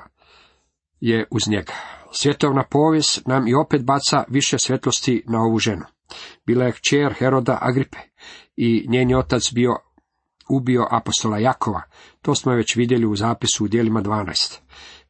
je 0.99 1.27
uz 1.31 1.41
njega. 1.47 1.73
Svjetovna 2.11 2.63
povijest 2.71 3.27
nam 3.27 3.47
i 3.47 3.53
opet 3.53 3.83
baca 3.83 4.23
više 4.27 4.59
svjetlosti 4.59 5.23
na 5.27 5.41
ovu 5.41 5.59
ženu. 5.59 5.85
Bila 6.45 6.65
je 6.65 6.71
kćer 6.71 7.13
Heroda 7.13 7.57
Agripe 7.61 7.97
i 8.55 8.85
njen 8.89 9.09
je 9.09 9.17
otac 9.17 9.53
bio 9.53 9.75
ubio 10.49 10.87
apostola 10.91 11.37
Jakova. 11.37 11.81
To 12.21 12.35
smo 12.35 12.51
već 12.51 12.75
vidjeli 12.75 13.05
u 13.05 13.15
zapisu 13.15 13.65
u 13.65 13.67
dijelima 13.67 14.01
12. 14.01 14.59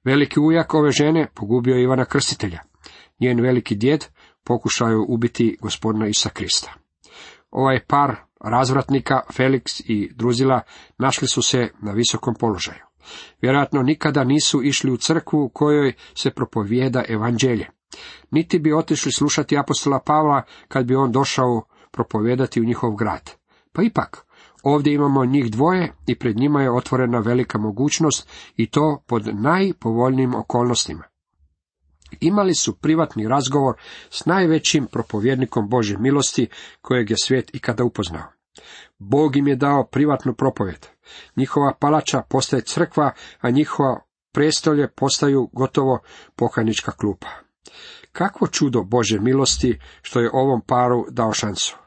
Veliki 0.04 0.40
ujak 0.40 0.74
ove 0.74 0.92
žene 0.92 1.28
pogubio 1.36 1.76
je 1.76 1.84
Ivana 1.84 2.06
Krstitelja. 2.06 2.60
Njen 3.20 3.42
veliki 3.42 3.76
djed 3.76 4.06
pokušao 4.44 5.06
ubiti 5.08 5.58
gospodina 5.62 6.08
Isa 6.08 6.30
Krista. 6.30 6.74
Ovaj 7.52 7.80
par 7.88 8.16
razvratnika, 8.44 9.22
Felix 9.38 9.82
i 9.86 10.12
Druzila, 10.16 10.62
našli 10.98 11.28
su 11.28 11.42
se 11.42 11.70
na 11.82 11.92
visokom 11.92 12.36
položaju. 12.36 12.84
Vjerojatno 13.42 13.82
nikada 13.82 14.24
nisu 14.24 14.64
išli 14.64 14.92
u 14.92 14.98
crkvu 14.98 15.44
u 15.44 15.50
kojoj 15.50 15.94
se 16.16 16.32
propovijeda 16.32 17.04
evanđelje. 17.10 17.70
Niti 18.32 18.60
bi 18.60 18.74
otišli 18.74 19.12
slušati 19.12 19.58
apostola 19.58 20.00
Pavla 20.00 20.44
kad 20.68 20.86
bi 20.86 20.96
on 20.96 21.12
došao 21.12 21.64
propovijedati 21.92 22.62
u 22.62 22.66
njihov 22.66 22.96
grad. 22.96 23.32
Pa 23.74 23.84
ipak, 23.84 24.26
Ovdje 24.64 24.94
imamo 24.94 25.26
njih 25.26 25.52
dvoje 25.52 25.94
i 26.08 26.20
pred 26.20 26.38
njima 26.38 26.62
je 26.62 26.72
otvorena 26.72 27.20
velika 27.20 27.58
mogućnost 27.58 28.30
i 28.56 28.70
to 28.70 29.04
pod 29.08 29.28
najpovoljnijim 29.34 30.36
okolnostima. 30.36 31.04
Imali 32.20 32.56
su 32.56 32.76
privatni 32.76 33.28
razgovor 33.28 33.76
s 34.10 34.26
najvećim 34.26 34.88
propovjednikom 34.88 35.70
Bože 35.70 35.98
milosti 35.98 36.48
kojeg 36.82 37.10
je 37.10 37.16
svijet 37.24 37.56
ikada 37.56 37.84
upoznao. 37.84 38.24
Bog 38.98 39.36
im 39.36 39.48
je 39.48 39.56
dao 39.56 39.88
privatnu 39.88 40.34
propovjed. 40.34 40.88
Njihova 41.36 41.74
palača 41.80 42.22
postaje 42.30 42.62
crkva, 42.62 43.12
a 43.40 43.50
njihova 43.50 44.00
prestolje 44.34 44.88
postaju 44.88 45.50
gotovo 45.54 46.00
pokajnička 46.36 46.92
klupa. 46.92 47.28
Kakvo 48.12 48.48
čudo 48.48 48.84
Bože 48.84 49.20
milosti 49.20 49.80
što 50.02 50.20
je 50.20 50.30
ovom 50.34 50.62
paru 50.62 51.06
dao 51.10 51.34
šansu. 51.34 51.78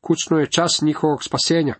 Kucno 0.00 0.38
je 0.38 0.50
čas 0.50 0.82
njihovog 0.82 1.24
spasenja. 1.24 1.74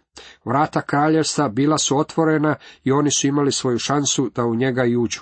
Vrata 0.44 0.82
kraljevstva 0.82 1.48
bila 1.48 1.78
su 1.78 1.98
otvorena 1.98 2.56
i 2.84 2.92
oni 2.92 3.10
su 3.10 3.26
imali 3.26 3.52
svoju 3.52 3.78
šansu 3.78 4.30
da 4.34 4.44
u 4.44 4.54
njega 4.54 4.84
i 4.84 4.96
uđu. 4.96 5.20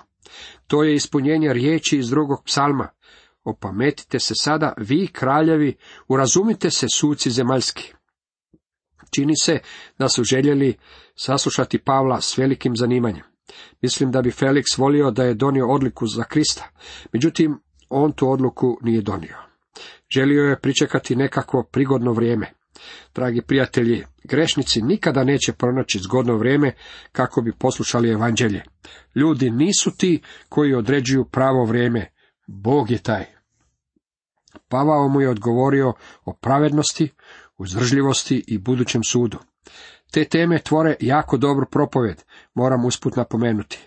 To 0.67 0.85
je 0.85 0.95
ispunjenje 0.95 1.53
riječi 1.53 1.99
iz 1.99 2.11
drugog 2.11 2.45
psalma. 2.45 2.89
Opametite 3.45 4.19
se 4.19 4.35
sada, 4.37 4.75
vi 4.77 5.07
kraljevi, 5.07 5.77
urazumite 6.09 6.71
se 6.71 6.87
suci 6.95 7.31
zemaljski. 7.31 7.95
Čini 9.15 9.35
se 9.43 9.59
da 9.99 10.09
su 10.09 10.25
željeli 10.25 10.77
saslušati 11.17 11.79
Pavla 11.79 12.21
s 12.21 12.39
velikim 12.39 12.77
zanimanjem. 12.77 13.25
Mislim 13.83 14.11
da 14.11 14.23
bi 14.23 14.31
Felix 14.31 14.79
volio 14.79 15.11
da 15.11 15.25
je 15.25 15.35
donio 15.35 15.69
odliku 15.69 16.07
za 16.07 16.25
Krista, 16.25 16.69
međutim, 17.13 17.61
on 17.89 18.13
tu 18.13 18.31
odluku 18.31 18.79
nije 18.83 19.03
donio. 19.03 19.37
Želio 20.15 20.45
je 20.45 20.61
pričekati 20.61 21.17
nekakvo 21.17 21.63
prigodno 21.73 22.13
vrijeme. 22.13 22.60
Dragi 23.15 23.43
prijatelji, 23.43 24.05
grešnici 24.25 24.83
nikada 24.83 25.25
neće 25.25 25.53
pronaći 25.53 25.99
zgodno 25.99 26.37
vrijeme 26.37 26.73
kako 27.13 27.43
bi 27.43 27.53
poslušali 27.53 28.11
evanđelje. 28.11 28.63
Ljudi 29.15 29.51
nisu 29.51 29.97
ti 29.97 30.23
koji 30.49 30.75
određuju 30.75 31.25
pravo 31.25 31.65
vrijeme. 31.65 32.07
Bog 32.47 32.91
je 32.91 32.99
taj. 32.99 33.25
Pavao 34.69 35.09
mu 35.09 35.21
je 35.21 35.29
odgovorio 35.29 35.93
o 36.25 36.33
pravednosti, 36.33 37.09
uzdržljivosti 37.59 38.45
i 38.47 38.59
budućem 38.59 39.05
sudu. 39.05 39.39
Te 40.13 40.25
teme 40.25 40.59
tvore 40.59 40.97
jako 41.01 41.37
dobru 41.37 41.67
propoved, 41.71 42.23
moram 42.55 42.85
usput 42.85 43.17
napomenuti. 43.17 43.79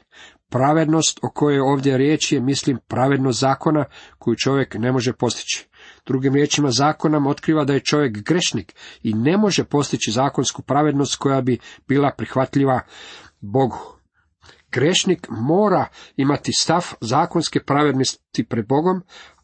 Pravednost 0.49 1.19
o 1.21 1.29
kojoj 1.29 1.59
ovdje 1.59 1.97
riječ 1.97 2.31
je, 2.31 2.41
mislim, 2.41 2.77
pravednost 2.87 3.39
zakona 3.39 3.85
koju 4.17 4.35
čovjek 4.35 4.75
ne 4.75 4.91
može 4.91 5.13
postići. 5.13 5.67
Drugim 6.05 6.33
riječima, 6.33 6.71
zakon 6.71 7.11
nam 7.11 7.27
otkriva 7.27 7.65
da 7.65 7.73
je 7.73 7.79
čovjek 7.79 8.17
grešnik 8.17 8.75
i 9.03 9.13
ne 9.13 9.37
može 9.37 9.63
postići 9.63 10.11
zakonsku 10.11 10.61
pravednost 10.61 11.15
koja 11.15 11.41
bi 11.41 11.59
bila 11.87 12.11
prihvatljiva 12.17 12.79
Bogu. 13.39 13.97
Grešnik 14.71 15.27
mora 15.29 15.87
imati 16.17 16.51
stav 16.53 16.85
zakonske 17.01 17.59
pravednosti 17.59 18.43
pred 18.49 18.67
Bogom, 18.67 19.01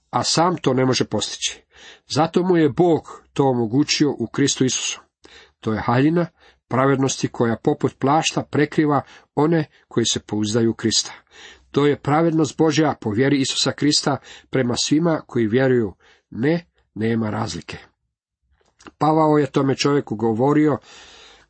a 0.10 0.24
sam 0.24 0.58
to 0.58 0.74
ne 0.74 0.86
može 0.86 1.06
postići. 1.06 1.64
Zato 2.08 2.44
mu 2.44 2.58
je 2.58 2.70
Bog 2.70 3.24
to 3.34 3.44
omogućio 3.44 4.12
u 4.20 4.28
Kristu 4.28 4.66
Isusu. 4.66 5.02
To 5.60 5.74
je 5.74 5.82
haljina 5.86 6.26
pravednosti 6.68 7.28
koja 7.28 7.58
poput 7.64 8.00
plašta 8.00 8.44
prekriva 8.44 9.02
one 9.36 9.66
koji 9.88 10.06
se 10.06 10.20
pouzdaju 10.20 10.74
Krista. 10.74 11.14
To 11.72 11.86
je 11.86 12.00
pravednost 12.00 12.58
Božja 12.58 12.96
po 13.02 13.12
vjeri 13.12 13.42
Isusa 13.42 13.72
Krista 13.72 14.18
prema 14.50 14.76
svima 14.78 15.22
koji 15.28 15.48
vjeruju. 15.48 15.94
Ne, 16.30 16.66
nema 16.94 17.30
razlike. 17.30 17.78
Pavao 18.98 19.38
je 19.38 19.52
tome 19.52 19.76
čovjeku 19.76 20.16
govorio 20.16 20.78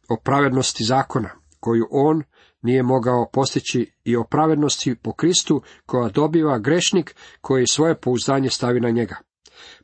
o 0.10 0.18
pravednosti 0.24 0.84
zakona, 0.84 1.30
koju 1.60 1.88
on 1.92 2.24
nije 2.62 2.84
mogao 2.84 3.30
postići 3.34 3.92
i 4.04 4.16
o 4.16 4.24
pravednosti 4.24 4.96
po 4.96 5.14
Kristu 5.14 5.62
koja 5.86 6.10
dobiva 6.10 6.60
grešnik 6.60 7.16
koji 7.42 7.68
svoje 7.68 7.96
pouzdanje 8.02 8.50
stavi 8.50 8.80
na 8.80 8.90
njega. 8.90 9.16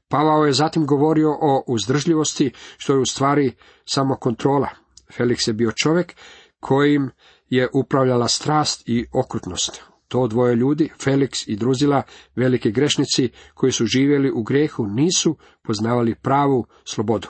Pavao 0.07 0.45
je 0.45 0.53
zatim 0.53 0.85
govorio 0.85 1.31
o 1.41 1.63
uzdržljivosti, 1.67 2.51
što 2.77 2.93
je 2.93 2.99
u 2.99 3.05
stvari 3.05 3.55
samo 3.85 4.15
kontrola. 4.15 4.69
Felix 5.17 5.47
je 5.47 5.53
bio 5.53 5.71
čovjek 5.71 6.15
kojim 6.59 7.11
je 7.49 7.69
upravljala 7.73 8.27
strast 8.27 8.83
i 8.85 9.05
okrutnost. 9.13 9.94
To 10.15 10.27
dvoje 10.27 10.55
ljudi, 10.55 10.89
Felix 11.03 11.43
i 11.47 11.55
Druzila, 11.55 12.03
velike 12.35 12.71
grešnici 12.71 13.29
koji 13.53 13.71
su 13.71 13.85
živjeli 13.85 14.31
u 14.31 14.43
grehu, 14.43 14.85
nisu 14.85 15.37
poznavali 15.61 16.15
pravu 16.15 16.65
slobodu. 16.83 17.27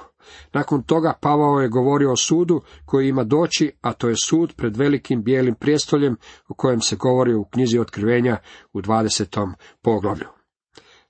Nakon 0.54 0.84
toga 0.84 1.14
Pavao 1.22 1.60
je 1.60 1.70
govorio 1.70 2.12
o 2.12 2.16
sudu 2.16 2.62
koji 2.86 3.10
ima 3.10 3.24
doći, 3.24 3.72
a 3.82 3.94
to 3.94 4.10
je 4.10 4.16
sud 4.26 4.54
pred 4.56 4.78
velikim 4.78 5.24
bijelim 5.24 5.56
prijestoljem 5.56 6.18
o 6.48 6.54
kojem 6.54 6.82
se 6.82 6.96
govori 6.96 7.34
u 7.34 7.46
knjizi 7.46 7.80
otkrivenja 7.80 8.38
u 8.74 8.82
20. 8.82 9.54
poglavlju. 9.82 10.28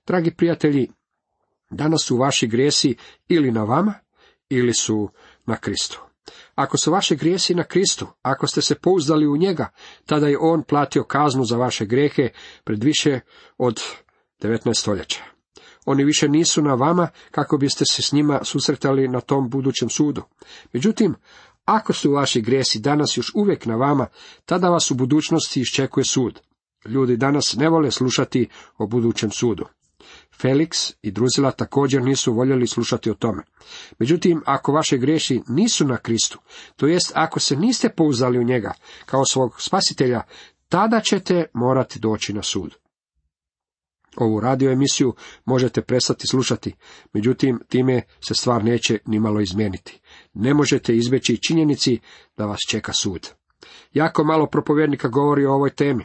Dragi 0.06 0.30
prijatelji, 0.30 0.90
danas 1.70 2.04
su 2.04 2.16
vaši 2.16 2.46
grijesi 2.46 2.96
ili 3.28 3.52
na 3.52 3.64
vama, 3.64 3.94
ili 4.48 4.74
su 4.74 5.08
na 5.46 5.56
Kristu. 5.56 6.05
Ako 6.54 6.78
su 6.78 6.92
vaše 6.92 7.16
grijesi 7.16 7.54
na 7.54 7.64
Kristu, 7.64 8.06
ako 8.22 8.46
ste 8.46 8.62
se 8.62 8.74
pouzdali 8.74 9.26
u 9.26 9.36
njega, 9.36 9.68
tada 10.06 10.28
je 10.28 10.38
on 10.40 10.62
platio 10.62 11.04
kaznu 11.04 11.44
za 11.44 11.56
vaše 11.56 11.86
grehe 11.86 12.28
pred 12.64 12.84
više 12.84 13.20
od 13.58 13.80
19 14.42 14.80
stoljeća. 14.80 15.20
Oni 15.86 16.04
više 16.04 16.28
nisu 16.28 16.62
na 16.62 16.74
vama 16.74 17.08
kako 17.30 17.58
biste 17.58 17.84
se 17.84 18.02
s 18.02 18.12
njima 18.12 18.40
susretali 18.44 19.08
na 19.08 19.20
tom 19.20 19.50
budućem 19.50 19.90
sudu. 19.90 20.22
Međutim, 20.72 21.14
ako 21.64 21.92
su 21.92 22.12
vaši 22.12 22.40
grijesi 22.40 22.80
danas 22.80 23.16
još 23.16 23.32
uvijek 23.34 23.66
na 23.66 23.76
vama, 23.76 24.06
tada 24.44 24.68
vas 24.68 24.90
u 24.90 24.94
budućnosti 24.94 25.60
iščekuje 25.60 26.04
sud. 26.04 26.40
Ljudi 26.84 27.16
danas 27.16 27.56
ne 27.56 27.68
vole 27.68 27.90
slušati 27.90 28.48
o 28.78 28.86
budućem 28.86 29.30
sudu. 29.30 29.66
Felix 30.42 30.94
i 31.02 31.10
Druzila 31.10 31.50
također 31.50 32.02
nisu 32.02 32.32
voljeli 32.32 32.66
slušati 32.66 33.10
o 33.10 33.14
tome. 33.14 33.42
Međutim, 33.98 34.42
ako 34.46 34.72
vaše 34.72 34.98
griješi 34.98 35.42
nisu 35.48 35.84
na 35.84 35.96
Kristu, 35.96 36.38
to 36.76 36.86
jest 36.86 37.12
ako 37.14 37.40
se 37.40 37.56
niste 37.56 37.88
pouzali 37.88 38.38
u 38.38 38.44
njega 38.44 38.72
kao 39.06 39.24
svog 39.24 39.62
spasitelja, 39.62 40.22
tada 40.68 41.00
ćete 41.00 41.44
morati 41.54 41.98
doći 41.98 42.32
na 42.32 42.42
sud. 42.42 42.74
Ovu 44.16 44.40
radio 44.40 44.70
emisiju 44.70 45.14
možete 45.44 45.82
prestati 45.82 46.26
slušati, 46.26 46.74
međutim 47.12 47.60
time 47.68 48.02
se 48.28 48.34
stvar 48.34 48.64
neće 48.64 48.98
nimalo 49.06 49.40
izmijeniti. 49.40 50.00
Ne 50.34 50.54
možete 50.54 50.96
izbjeći 50.96 51.42
činjenici 51.42 51.98
da 52.36 52.46
vas 52.46 52.60
čeka 52.70 52.92
sud. 52.92 53.28
Jako 53.92 54.24
malo 54.24 54.46
propovjednika 54.46 55.08
govori 55.08 55.46
o 55.46 55.54
ovoj 55.54 55.70
temi. 55.70 56.04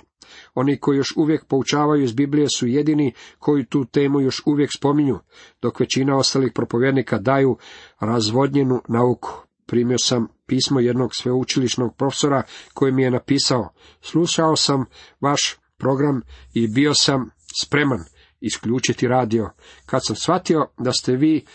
Oni 0.53 0.79
koji 0.79 0.97
još 0.97 1.13
uvijek 1.17 1.45
poučavaju 1.45 2.03
iz 2.03 2.13
Biblije 2.13 2.47
su 2.57 2.67
jedini 2.67 3.13
koji 3.39 3.65
tu 3.65 3.85
temu 3.85 4.21
još 4.21 4.41
uvijek 4.45 4.69
spominju, 4.77 5.19
dok 5.61 5.79
većina 5.79 6.17
ostalih 6.17 6.51
propovjednika 6.55 7.17
daju 7.17 7.57
razvodnjenu 7.99 8.81
nauku. 8.87 9.45
Primio 9.65 9.97
sam 9.97 10.27
pismo 10.45 10.79
jednog 10.79 11.15
sveučilišnog 11.15 11.95
profesora 11.97 12.43
koji 12.73 12.91
mi 12.91 13.03
je 13.03 13.11
napisao, 13.11 13.69
slušao 14.01 14.55
sam 14.55 14.85
vaš 15.21 15.57
program 15.77 16.21
i 16.53 16.67
bio 16.67 16.93
sam 16.93 17.29
spreman 17.61 17.99
isključiti 18.41 19.07
radio, 19.07 19.49
kad 19.85 20.05
sam 20.05 20.15
shvatio 20.15 20.67
da 20.77 20.91
ste 20.91 21.15
vi 21.15 21.45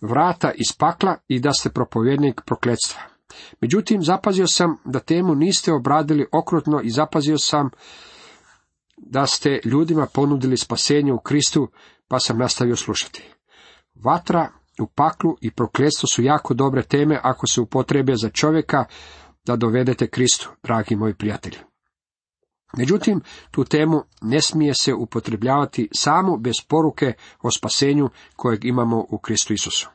vrata 0.00 0.52
iz 0.54 0.76
pakla 0.78 1.16
i 1.28 1.40
da 1.40 1.52
ste 1.52 1.70
propovjednik 1.70 2.40
prokletstva. 2.46 3.11
Međutim, 3.60 4.02
zapazio 4.02 4.46
sam 4.46 4.76
da 4.84 4.98
temu 4.98 5.34
niste 5.34 5.72
obradili 5.72 6.26
okrutno 6.32 6.80
i 6.84 6.90
zapazio 6.90 7.38
sam 7.38 7.70
da 8.96 9.26
ste 9.26 9.60
ljudima 9.64 10.06
ponudili 10.14 10.56
spasenje 10.56 11.12
u 11.12 11.18
Kristu, 11.18 11.68
pa 12.08 12.20
sam 12.20 12.38
nastavio 12.38 12.76
slušati. 12.76 13.22
Vatra 13.94 14.48
u 14.80 14.86
paklu 14.86 15.36
i 15.40 15.50
prokletstvo 15.50 16.06
su 16.06 16.22
jako 16.22 16.54
dobre 16.54 16.82
teme 16.82 17.20
ako 17.22 17.46
se 17.46 17.60
upotrebe 17.60 18.16
za 18.16 18.30
čovjeka 18.30 18.84
da 19.44 19.56
dovedete 19.56 20.06
Kristu, 20.06 20.50
dragi 20.62 20.96
moji 20.96 21.14
prijatelji. 21.14 21.56
Međutim, 22.76 23.20
tu 23.50 23.64
temu 23.64 24.02
ne 24.22 24.40
smije 24.40 24.74
se 24.74 24.94
upotrebljavati 24.94 25.88
samo 25.94 26.36
bez 26.36 26.54
poruke 26.68 27.12
o 27.42 27.50
spasenju 27.50 28.08
kojeg 28.36 28.64
imamo 28.64 29.06
u 29.10 29.18
Kristu 29.18 29.52
Isusu. 29.52 29.88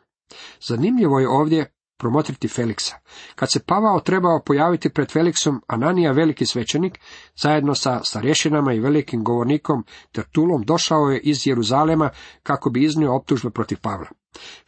Zanimljivo 0.68 1.20
je 1.20 1.30
ovdje 1.30 1.74
promotriti 1.98 2.48
Feliksa. 2.48 2.96
Kad 3.36 3.52
se 3.52 3.60
Pavao 3.60 4.00
trebao 4.00 4.42
pojaviti 4.46 4.90
pred 4.90 5.12
Feliksom, 5.12 5.62
Ananija 5.68 6.12
veliki 6.12 6.46
svećenik, 6.46 7.00
zajedno 7.36 7.76
sa 7.76 8.04
starješinama 8.04 8.74
i 8.74 8.80
velikim 8.80 9.24
govornikom 9.24 9.84
Tertulom, 10.12 10.64
došao 10.64 11.10
je 11.10 11.20
iz 11.20 11.48
Jeruzalema 11.48 12.10
kako 12.44 12.70
bi 12.70 12.84
iznio 12.84 13.16
optužbe 13.16 13.50
protiv 13.50 13.78
Pavla. 13.82 14.08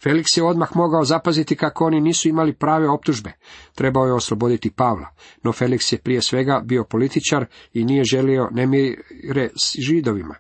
Felix 0.04 0.38
je 0.38 0.44
odmah 0.44 0.76
mogao 0.76 1.04
zapaziti 1.04 1.56
kako 1.56 1.86
oni 1.86 2.02
nisu 2.02 2.30
imali 2.30 2.54
prave 2.54 2.90
optužbe. 2.90 3.32
Trebao 3.76 4.06
je 4.06 4.14
osloboditi 4.14 4.72
Pavla, 4.72 5.08
no 5.44 5.52
Felix 5.52 5.94
je 5.94 6.00
prije 6.00 6.22
svega 6.22 6.62
bio 6.66 6.84
političar 6.84 7.46
i 7.74 7.86
nije 7.86 8.04
želio 8.04 8.50
nemire 8.52 9.50
s 9.56 9.80
židovima. 9.80 10.36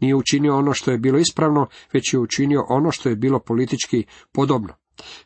Nije 0.00 0.14
učinio 0.14 0.56
ono 0.56 0.72
što 0.72 0.90
je 0.90 0.98
bilo 0.98 1.18
ispravno, 1.18 1.66
već 1.92 2.12
je 2.12 2.18
učinio 2.18 2.64
ono 2.68 2.90
što 2.90 3.08
je 3.08 3.16
bilo 3.16 3.38
politički 3.38 4.04
podobno. 4.32 4.74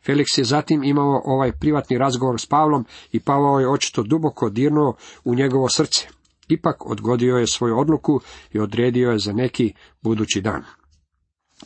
Felix 0.05 0.37
je 0.37 0.43
zatim 0.43 0.83
imao 0.83 1.21
ovaj 1.25 1.51
privatni 1.51 1.97
razgovor 1.97 2.41
s 2.41 2.45
Pavlom 2.45 2.85
i 3.11 3.19
Pavao 3.19 3.59
je 3.59 3.69
očito 3.69 4.03
duboko 4.03 4.49
dirnuo 4.49 4.95
u 5.23 5.35
njegovo 5.35 5.69
srce. 5.69 6.07
Ipak 6.47 6.85
odgodio 6.85 7.37
je 7.37 7.47
svoju 7.47 7.79
odluku 7.79 8.21
i 8.51 8.59
odredio 8.59 9.11
je 9.11 9.19
za 9.19 9.33
neki 9.33 9.73
budući 10.01 10.41
dan. 10.41 10.63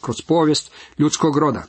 Kroz 0.02 0.22
povijest 0.28 0.72
ljudskog 0.98 1.38
roda, 1.38 1.64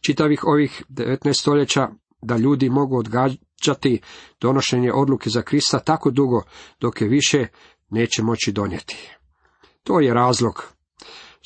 čitavih 0.00 0.44
ovih 0.44 0.82
19 0.88 1.40
stoljeća, 1.40 1.88
da 2.22 2.36
ljudi 2.36 2.68
mogu 2.68 2.98
odgađati 2.98 4.00
donošenje 4.40 4.92
odluke 4.92 5.30
za 5.30 5.42
Krista 5.42 5.78
tako 5.78 6.10
dugo, 6.10 6.42
dok 6.80 7.00
je 7.00 7.08
više 7.08 7.46
neće 7.90 8.22
moći 8.22 8.52
donijeti. 8.52 9.16
To 9.82 10.00
je 10.00 10.14
razlog 10.14 10.73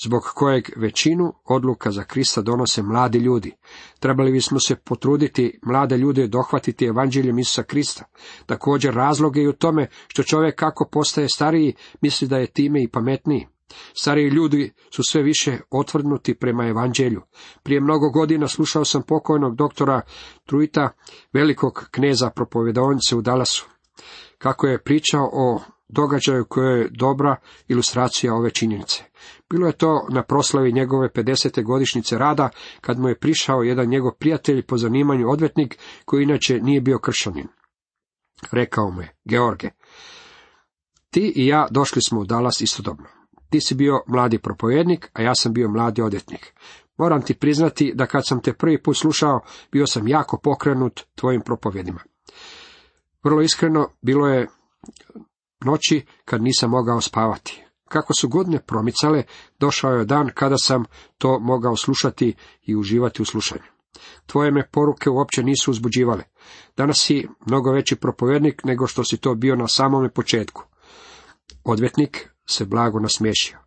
zbog 0.05 0.23
kojeg 0.35 0.69
većinu 0.77 1.33
odluka 1.45 1.91
za 1.91 2.05
Krista 2.05 2.43
donose 2.43 2.83
mladi 2.83 3.19
ljudi. 3.19 3.53
Trebali 4.01 4.33
bismo 4.33 4.61
se 4.61 4.77
potruditi 4.77 5.59
mlade 5.63 5.97
ljude 5.97 6.27
dohvatiti 6.27 6.87
evanđeljem 6.87 7.39
Isusa 7.39 7.63
Krista. 7.63 8.05
Također 8.47 8.95
razlog 8.95 9.37
je 9.37 9.43
i 9.43 9.49
u 9.49 9.53
tome 9.53 9.89
što 10.09 10.23
čovjek 10.23 10.55
kako 10.55 10.89
postaje 10.93 11.29
stariji 11.29 11.75
misli 12.01 12.29
da 12.29 12.37
je 12.37 12.53
time 12.53 12.83
i 12.83 12.89
pametniji. 12.89 13.47
Stariji 13.95 14.29
ljudi 14.29 14.73
su 14.91 15.03
sve 15.03 15.23
više 15.23 15.59
otvrdnuti 15.71 16.35
prema 16.35 16.67
evanđelju. 16.67 17.23
Prije 17.63 17.81
mnogo 17.81 18.11
godina 18.11 18.49
slušao 18.49 18.85
sam 18.85 19.03
pokojnog 19.03 19.57
doktora 19.57 20.01
Truita, 20.47 20.91
velikog 21.33 21.89
kneza 21.91 22.31
propovjedovnice 22.31 23.17
u 23.17 23.23
Dalasu. 23.23 23.67
Kako 24.39 24.67
je 24.67 24.83
pričao 24.83 25.31
o 25.33 25.61
događaju 25.89 26.45
koje 26.45 26.81
je 26.81 26.89
dobra 26.91 27.37
ilustracija 27.69 28.35
ove 28.35 28.51
činjenice. 28.51 29.05
Bilo 29.51 29.67
je 29.67 29.73
to 29.73 30.07
na 30.11 30.23
proslavi 30.23 30.73
njegove 30.73 31.09
50. 31.09 31.65
godišnjice 31.65 32.19
rada, 32.19 32.51
kad 32.81 32.99
mu 32.99 33.09
je 33.09 33.19
prišao 33.19 33.63
jedan 33.63 33.89
njegov 33.89 34.13
prijatelj 34.19 34.63
po 34.63 34.79
zanimanju 34.79 35.31
odvetnik, 35.31 35.79
koji 36.05 36.23
inače 36.23 36.61
nije 36.61 36.81
bio 36.81 36.99
kršanin. 36.99 37.49
Rekao 38.53 38.91
mu 38.91 39.01
je, 39.01 39.17
George, 39.25 39.69
ti 41.11 41.33
i 41.37 41.47
ja 41.47 41.67
došli 41.71 42.03
smo 42.03 42.21
u 42.21 42.25
Dallas 42.25 42.61
istodobno. 42.61 43.07
Ti 43.51 43.61
si 43.61 43.75
bio 43.75 44.03
mladi 44.07 44.39
propovednik, 44.39 45.11
a 45.13 45.23
ja 45.23 45.35
sam 45.35 45.53
bio 45.53 45.69
mladi 45.69 46.03
odvjetnik. 46.03 46.55
Moram 46.97 47.23
ti 47.23 47.35
priznati 47.35 47.93
da 47.95 48.07
kad 48.07 48.27
sam 48.27 48.43
te 48.43 48.53
prvi 48.53 48.83
put 48.83 48.97
slušao, 48.97 49.41
bio 49.73 49.87
sam 49.87 50.09
jako 50.09 50.41
pokrenut 50.43 51.01
tvojim 51.15 51.41
propovjedima. 51.41 52.01
Vrlo 53.25 53.43
iskreno, 53.43 53.89
bilo 54.03 54.29
je 54.29 54.49
noći 55.65 56.07
kad 56.25 56.43
nisam 56.43 56.71
mogao 56.71 57.01
spavati. 57.01 57.65
Kako 57.89 58.15
su 58.15 58.29
godine 58.29 58.61
promicale, 58.67 59.23
došao 59.59 59.93
je 59.93 60.05
dan 60.05 60.31
kada 60.35 60.57
sam 60.59 60.85
to 61.19 61.39
mogao 61.39 61.77
slušati 61.77 62.35
i 62.63 62.77
uživati 62.77 63.23
u 63.23 63.25
slušanju. 63.25 63.63
Tvoje 64.27 64.51
me 64.51 64.69
poruke 64.71 65.11
uopće 65.11 65.43
nisu 65.43 65.71
uzbuđivale. 65.71 66.23
Danas 66.77 66.99
si 66.99 67.29
mnogo 67.47 67.73
veći 67.73 67.97
propovjednik 67.97 68.65
nego 68.65 68.87
što 68.87 69.05
si 69.05 69.17
to 69.17 69.35
bio 69.35 69.57
na 69.57 69.69
samome 69.69 70.11
početku. 70.11 70.65
Odvjetnik 71.65 72.29
se 72.49 72.65
blago 72.65 73.01
nasmiješio. 73.01 73.59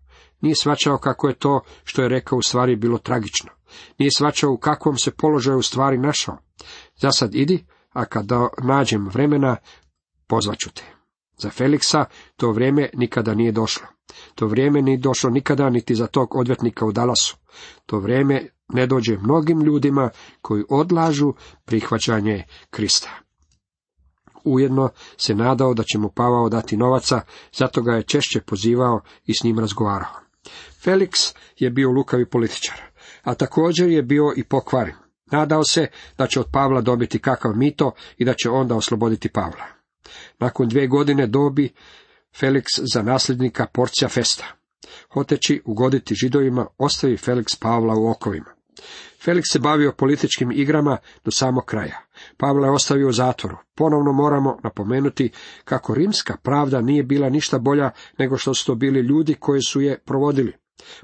Nije 0.42 0.56
svačao 0.56 0.98
kako 0.98 1.28
je 1.28 1.40
to 1.40 1.62
što 1.84 2.02
je 2.02 2.10
rekao 2.10 2.38
u 2.38 2.42
stvari 2.42 2.76
bilo 2.76 2.98
tragično. 2.98 3.52
Nije 3.98 4.12
svačao 4.12 4.52
u 4.52 4.58
kakvom 4.58 4.98
se 4.98 5.12
položaju 5.12 5.58
u 5.58 5.62
stvari 5.62 5.98
našao. 5.98 6.38
Zasad 6.96 7.36
idi, 7.36 7.66
a 7.90 8.06
kada 8.06 8.48
nađem 8.64 9.08
vremena, 9.08 9.58
pozvaću 10.28 10.70
te. 10.70 11.01
Za 11.42 11.50
Feliksa 11.50 12.06
to 12.36 12.52
vrijeme 12.52 12.90
nikada 12.94 13.34
nije 13.34 13.52
došlo. 13.52 13.88
To 14.36 14.48
vrijeme 14.48 14.82
nije 14.82 14.98
došlo 14.98 15.30
nikada 15.30 15.70
niti 15.70 15.96
za 15.96 16.08
tog 16.08 16.36
odvjetnika 16.36 16.86
u 16.86 16.92
Dalasu. 16.92 17.38
To 17.86 18.00
vrijeme 18.00 18.48
ne 18.74 18.88
dođe 18.88 19.18
mnogim 19.18 19.62
ljudima 19.62 20.10
koji 20.42 20.64
odlažu 20.70 21.34
prihvaćanje 21.66 22.44
Krista. 22.70 23.10
Ujedno 24.44 24.90
se 25.18 25.36
nadao 25.36 25.74
da 25.74 25.84
će 25.84 25.98
mu 25.98 26.10
Pavao 26.10 26.50
dati 26.50 26.78
novaca, 26.78 27.22
zato 27.54 27.82
ga 27.82 27.92
je 27.92 28.04
češće 28.04 28.42
pozivao 28.42 29.02
i 29.26 29.34
s 29.34 29.44
njim 29.44 29.60
razgovarao. 29.60 30.14
Felix 30.84 31.36
je 31.58 31.70
bio 31.70 31.92
lukavi 31.92 32.30
političar, 32.30 32.82
a 33.24 33.34
također 33.34 33.90
je 33.90 34.04
bio 34.04 34.34
i 34.36 34.44
pokvaren. 34.44 34.96
Nadao 35.32 35.64
se 35.64 35.88
da 36.18 36.28
će 36.28 36.40
od 36.40 36.48
Pavla 36.52 36.82
dobiti 36.82 37.20
kakav 37.20 37.56
mito 37.56 37.92
i 38.18 38.26
da 38.26 38.34
će 38.34 38.50
onda 38.50 38.76
osloboditi 38.76 39.30
Pavla. 39.30 39.81
Nakon 40.40 40.70
dvije 40.70 40.88
godine 40.88 41.28
dobi 41.28 41.70
Felix 42.40 42.64
za 42.94 43.02
nasljednika 43.02 43.66
porcija 43.74 44.10
festa. 44.10 44.46
Hoteći 45.14 45.62
ugoditi 45.66 46.16
židovima, 46.16 46.68
ostavi 46.78 47.18
Felix 47.18 47.60
Pavla 47.62 47.96
u 47.96 48.08
okovima. 48.08 48.54
Felix 49.26 49.52
se 49.52 49.60
bavio 49.60 49.92
političkim 49.92 50.52
igrama 50.52 50.98
do 51.26 51.32
samog 51.32 51.66
kraja. 51.66 52.02
Pavla 52.38 52.68
je 52.68 52.74
ostavio 52.74 53.08
u 53.08 53.12
zatvoru. 53.12 53.58
Ponovno 53.76 54.14
moramo 54.14 54.60
napomenuti 54.64 55.32
kako 55.64 55.96
rimska 55.96 56.38
pravda 56.44 56.82
nije 56.82 57.04
bila 57.04 57.30
ništa 57.30 57.60
bolja 57.60 57.92
nego 58.18 58.38
što 58.38 58.54
su 58.54 58.66
to 58.66 58.76
bili 58.76 59.00
ljudi 59.00 59.34
koji 59.34 59.62
su 59.62 59.82
je 59.82 60.00
provodili. 60.00 60.61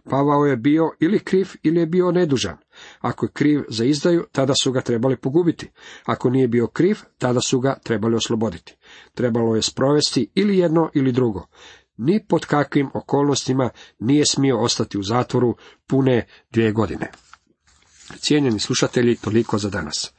Pavao 0.09 0.45
je 0.45 0.57
bio 0.57 0.91
ili 0.99 1.19
kriv 1.19 1.47
ili 1.63 1.79
je 1.79 1.85
bio 1.85 2.11
nedužan. 2.11 2.57
Ako 2.99 3.25
je 3.25 3.31
kriv 3.31 3.63
za 3.69 3.85
izdaju, 3.85 4.25
tada 4.31 4.53
su 4.63 4.71
ga 4.71 4.81
trebali 4.81 5.17
pogubiti. 5.17 5.71
Ako 6.05 6.29
nije 6.29 6.47
bio 6.47 6.67
kriv, 6.67 6.97
tada 7.17 7.41
su 7.41 7.59
ga 7.59 7.77
trebali 7.83 8.15
osloboditi. 8.15 8.75
Trebalo 9.13 9.55
je 9.55 9.61
sprovesti 9.61 10.31
ili 10.35 10.57
jedno 10.57 10.89
ili 10.93 11.11
drugo. 11.11 11.47
Ni 11.97 12.25
pod 12.27 12.45
kakvim 12.45 12.89
okolnostima 12.93 13.69
nije 13.99 14.25
smio 14.25 14.59
ostati 14.59 14.97
u 14.97 15.03
zatvoru 15.03 15.55
pune 15.87 16.27
dvije 16.51 16.71
godine. 16.71 17.11
Cijenjeni 18.19 18.59
slušatelji, 18.59 19.15
toliko 19.15 19.57
za 19.57 19.69
danas. 19.69 20.13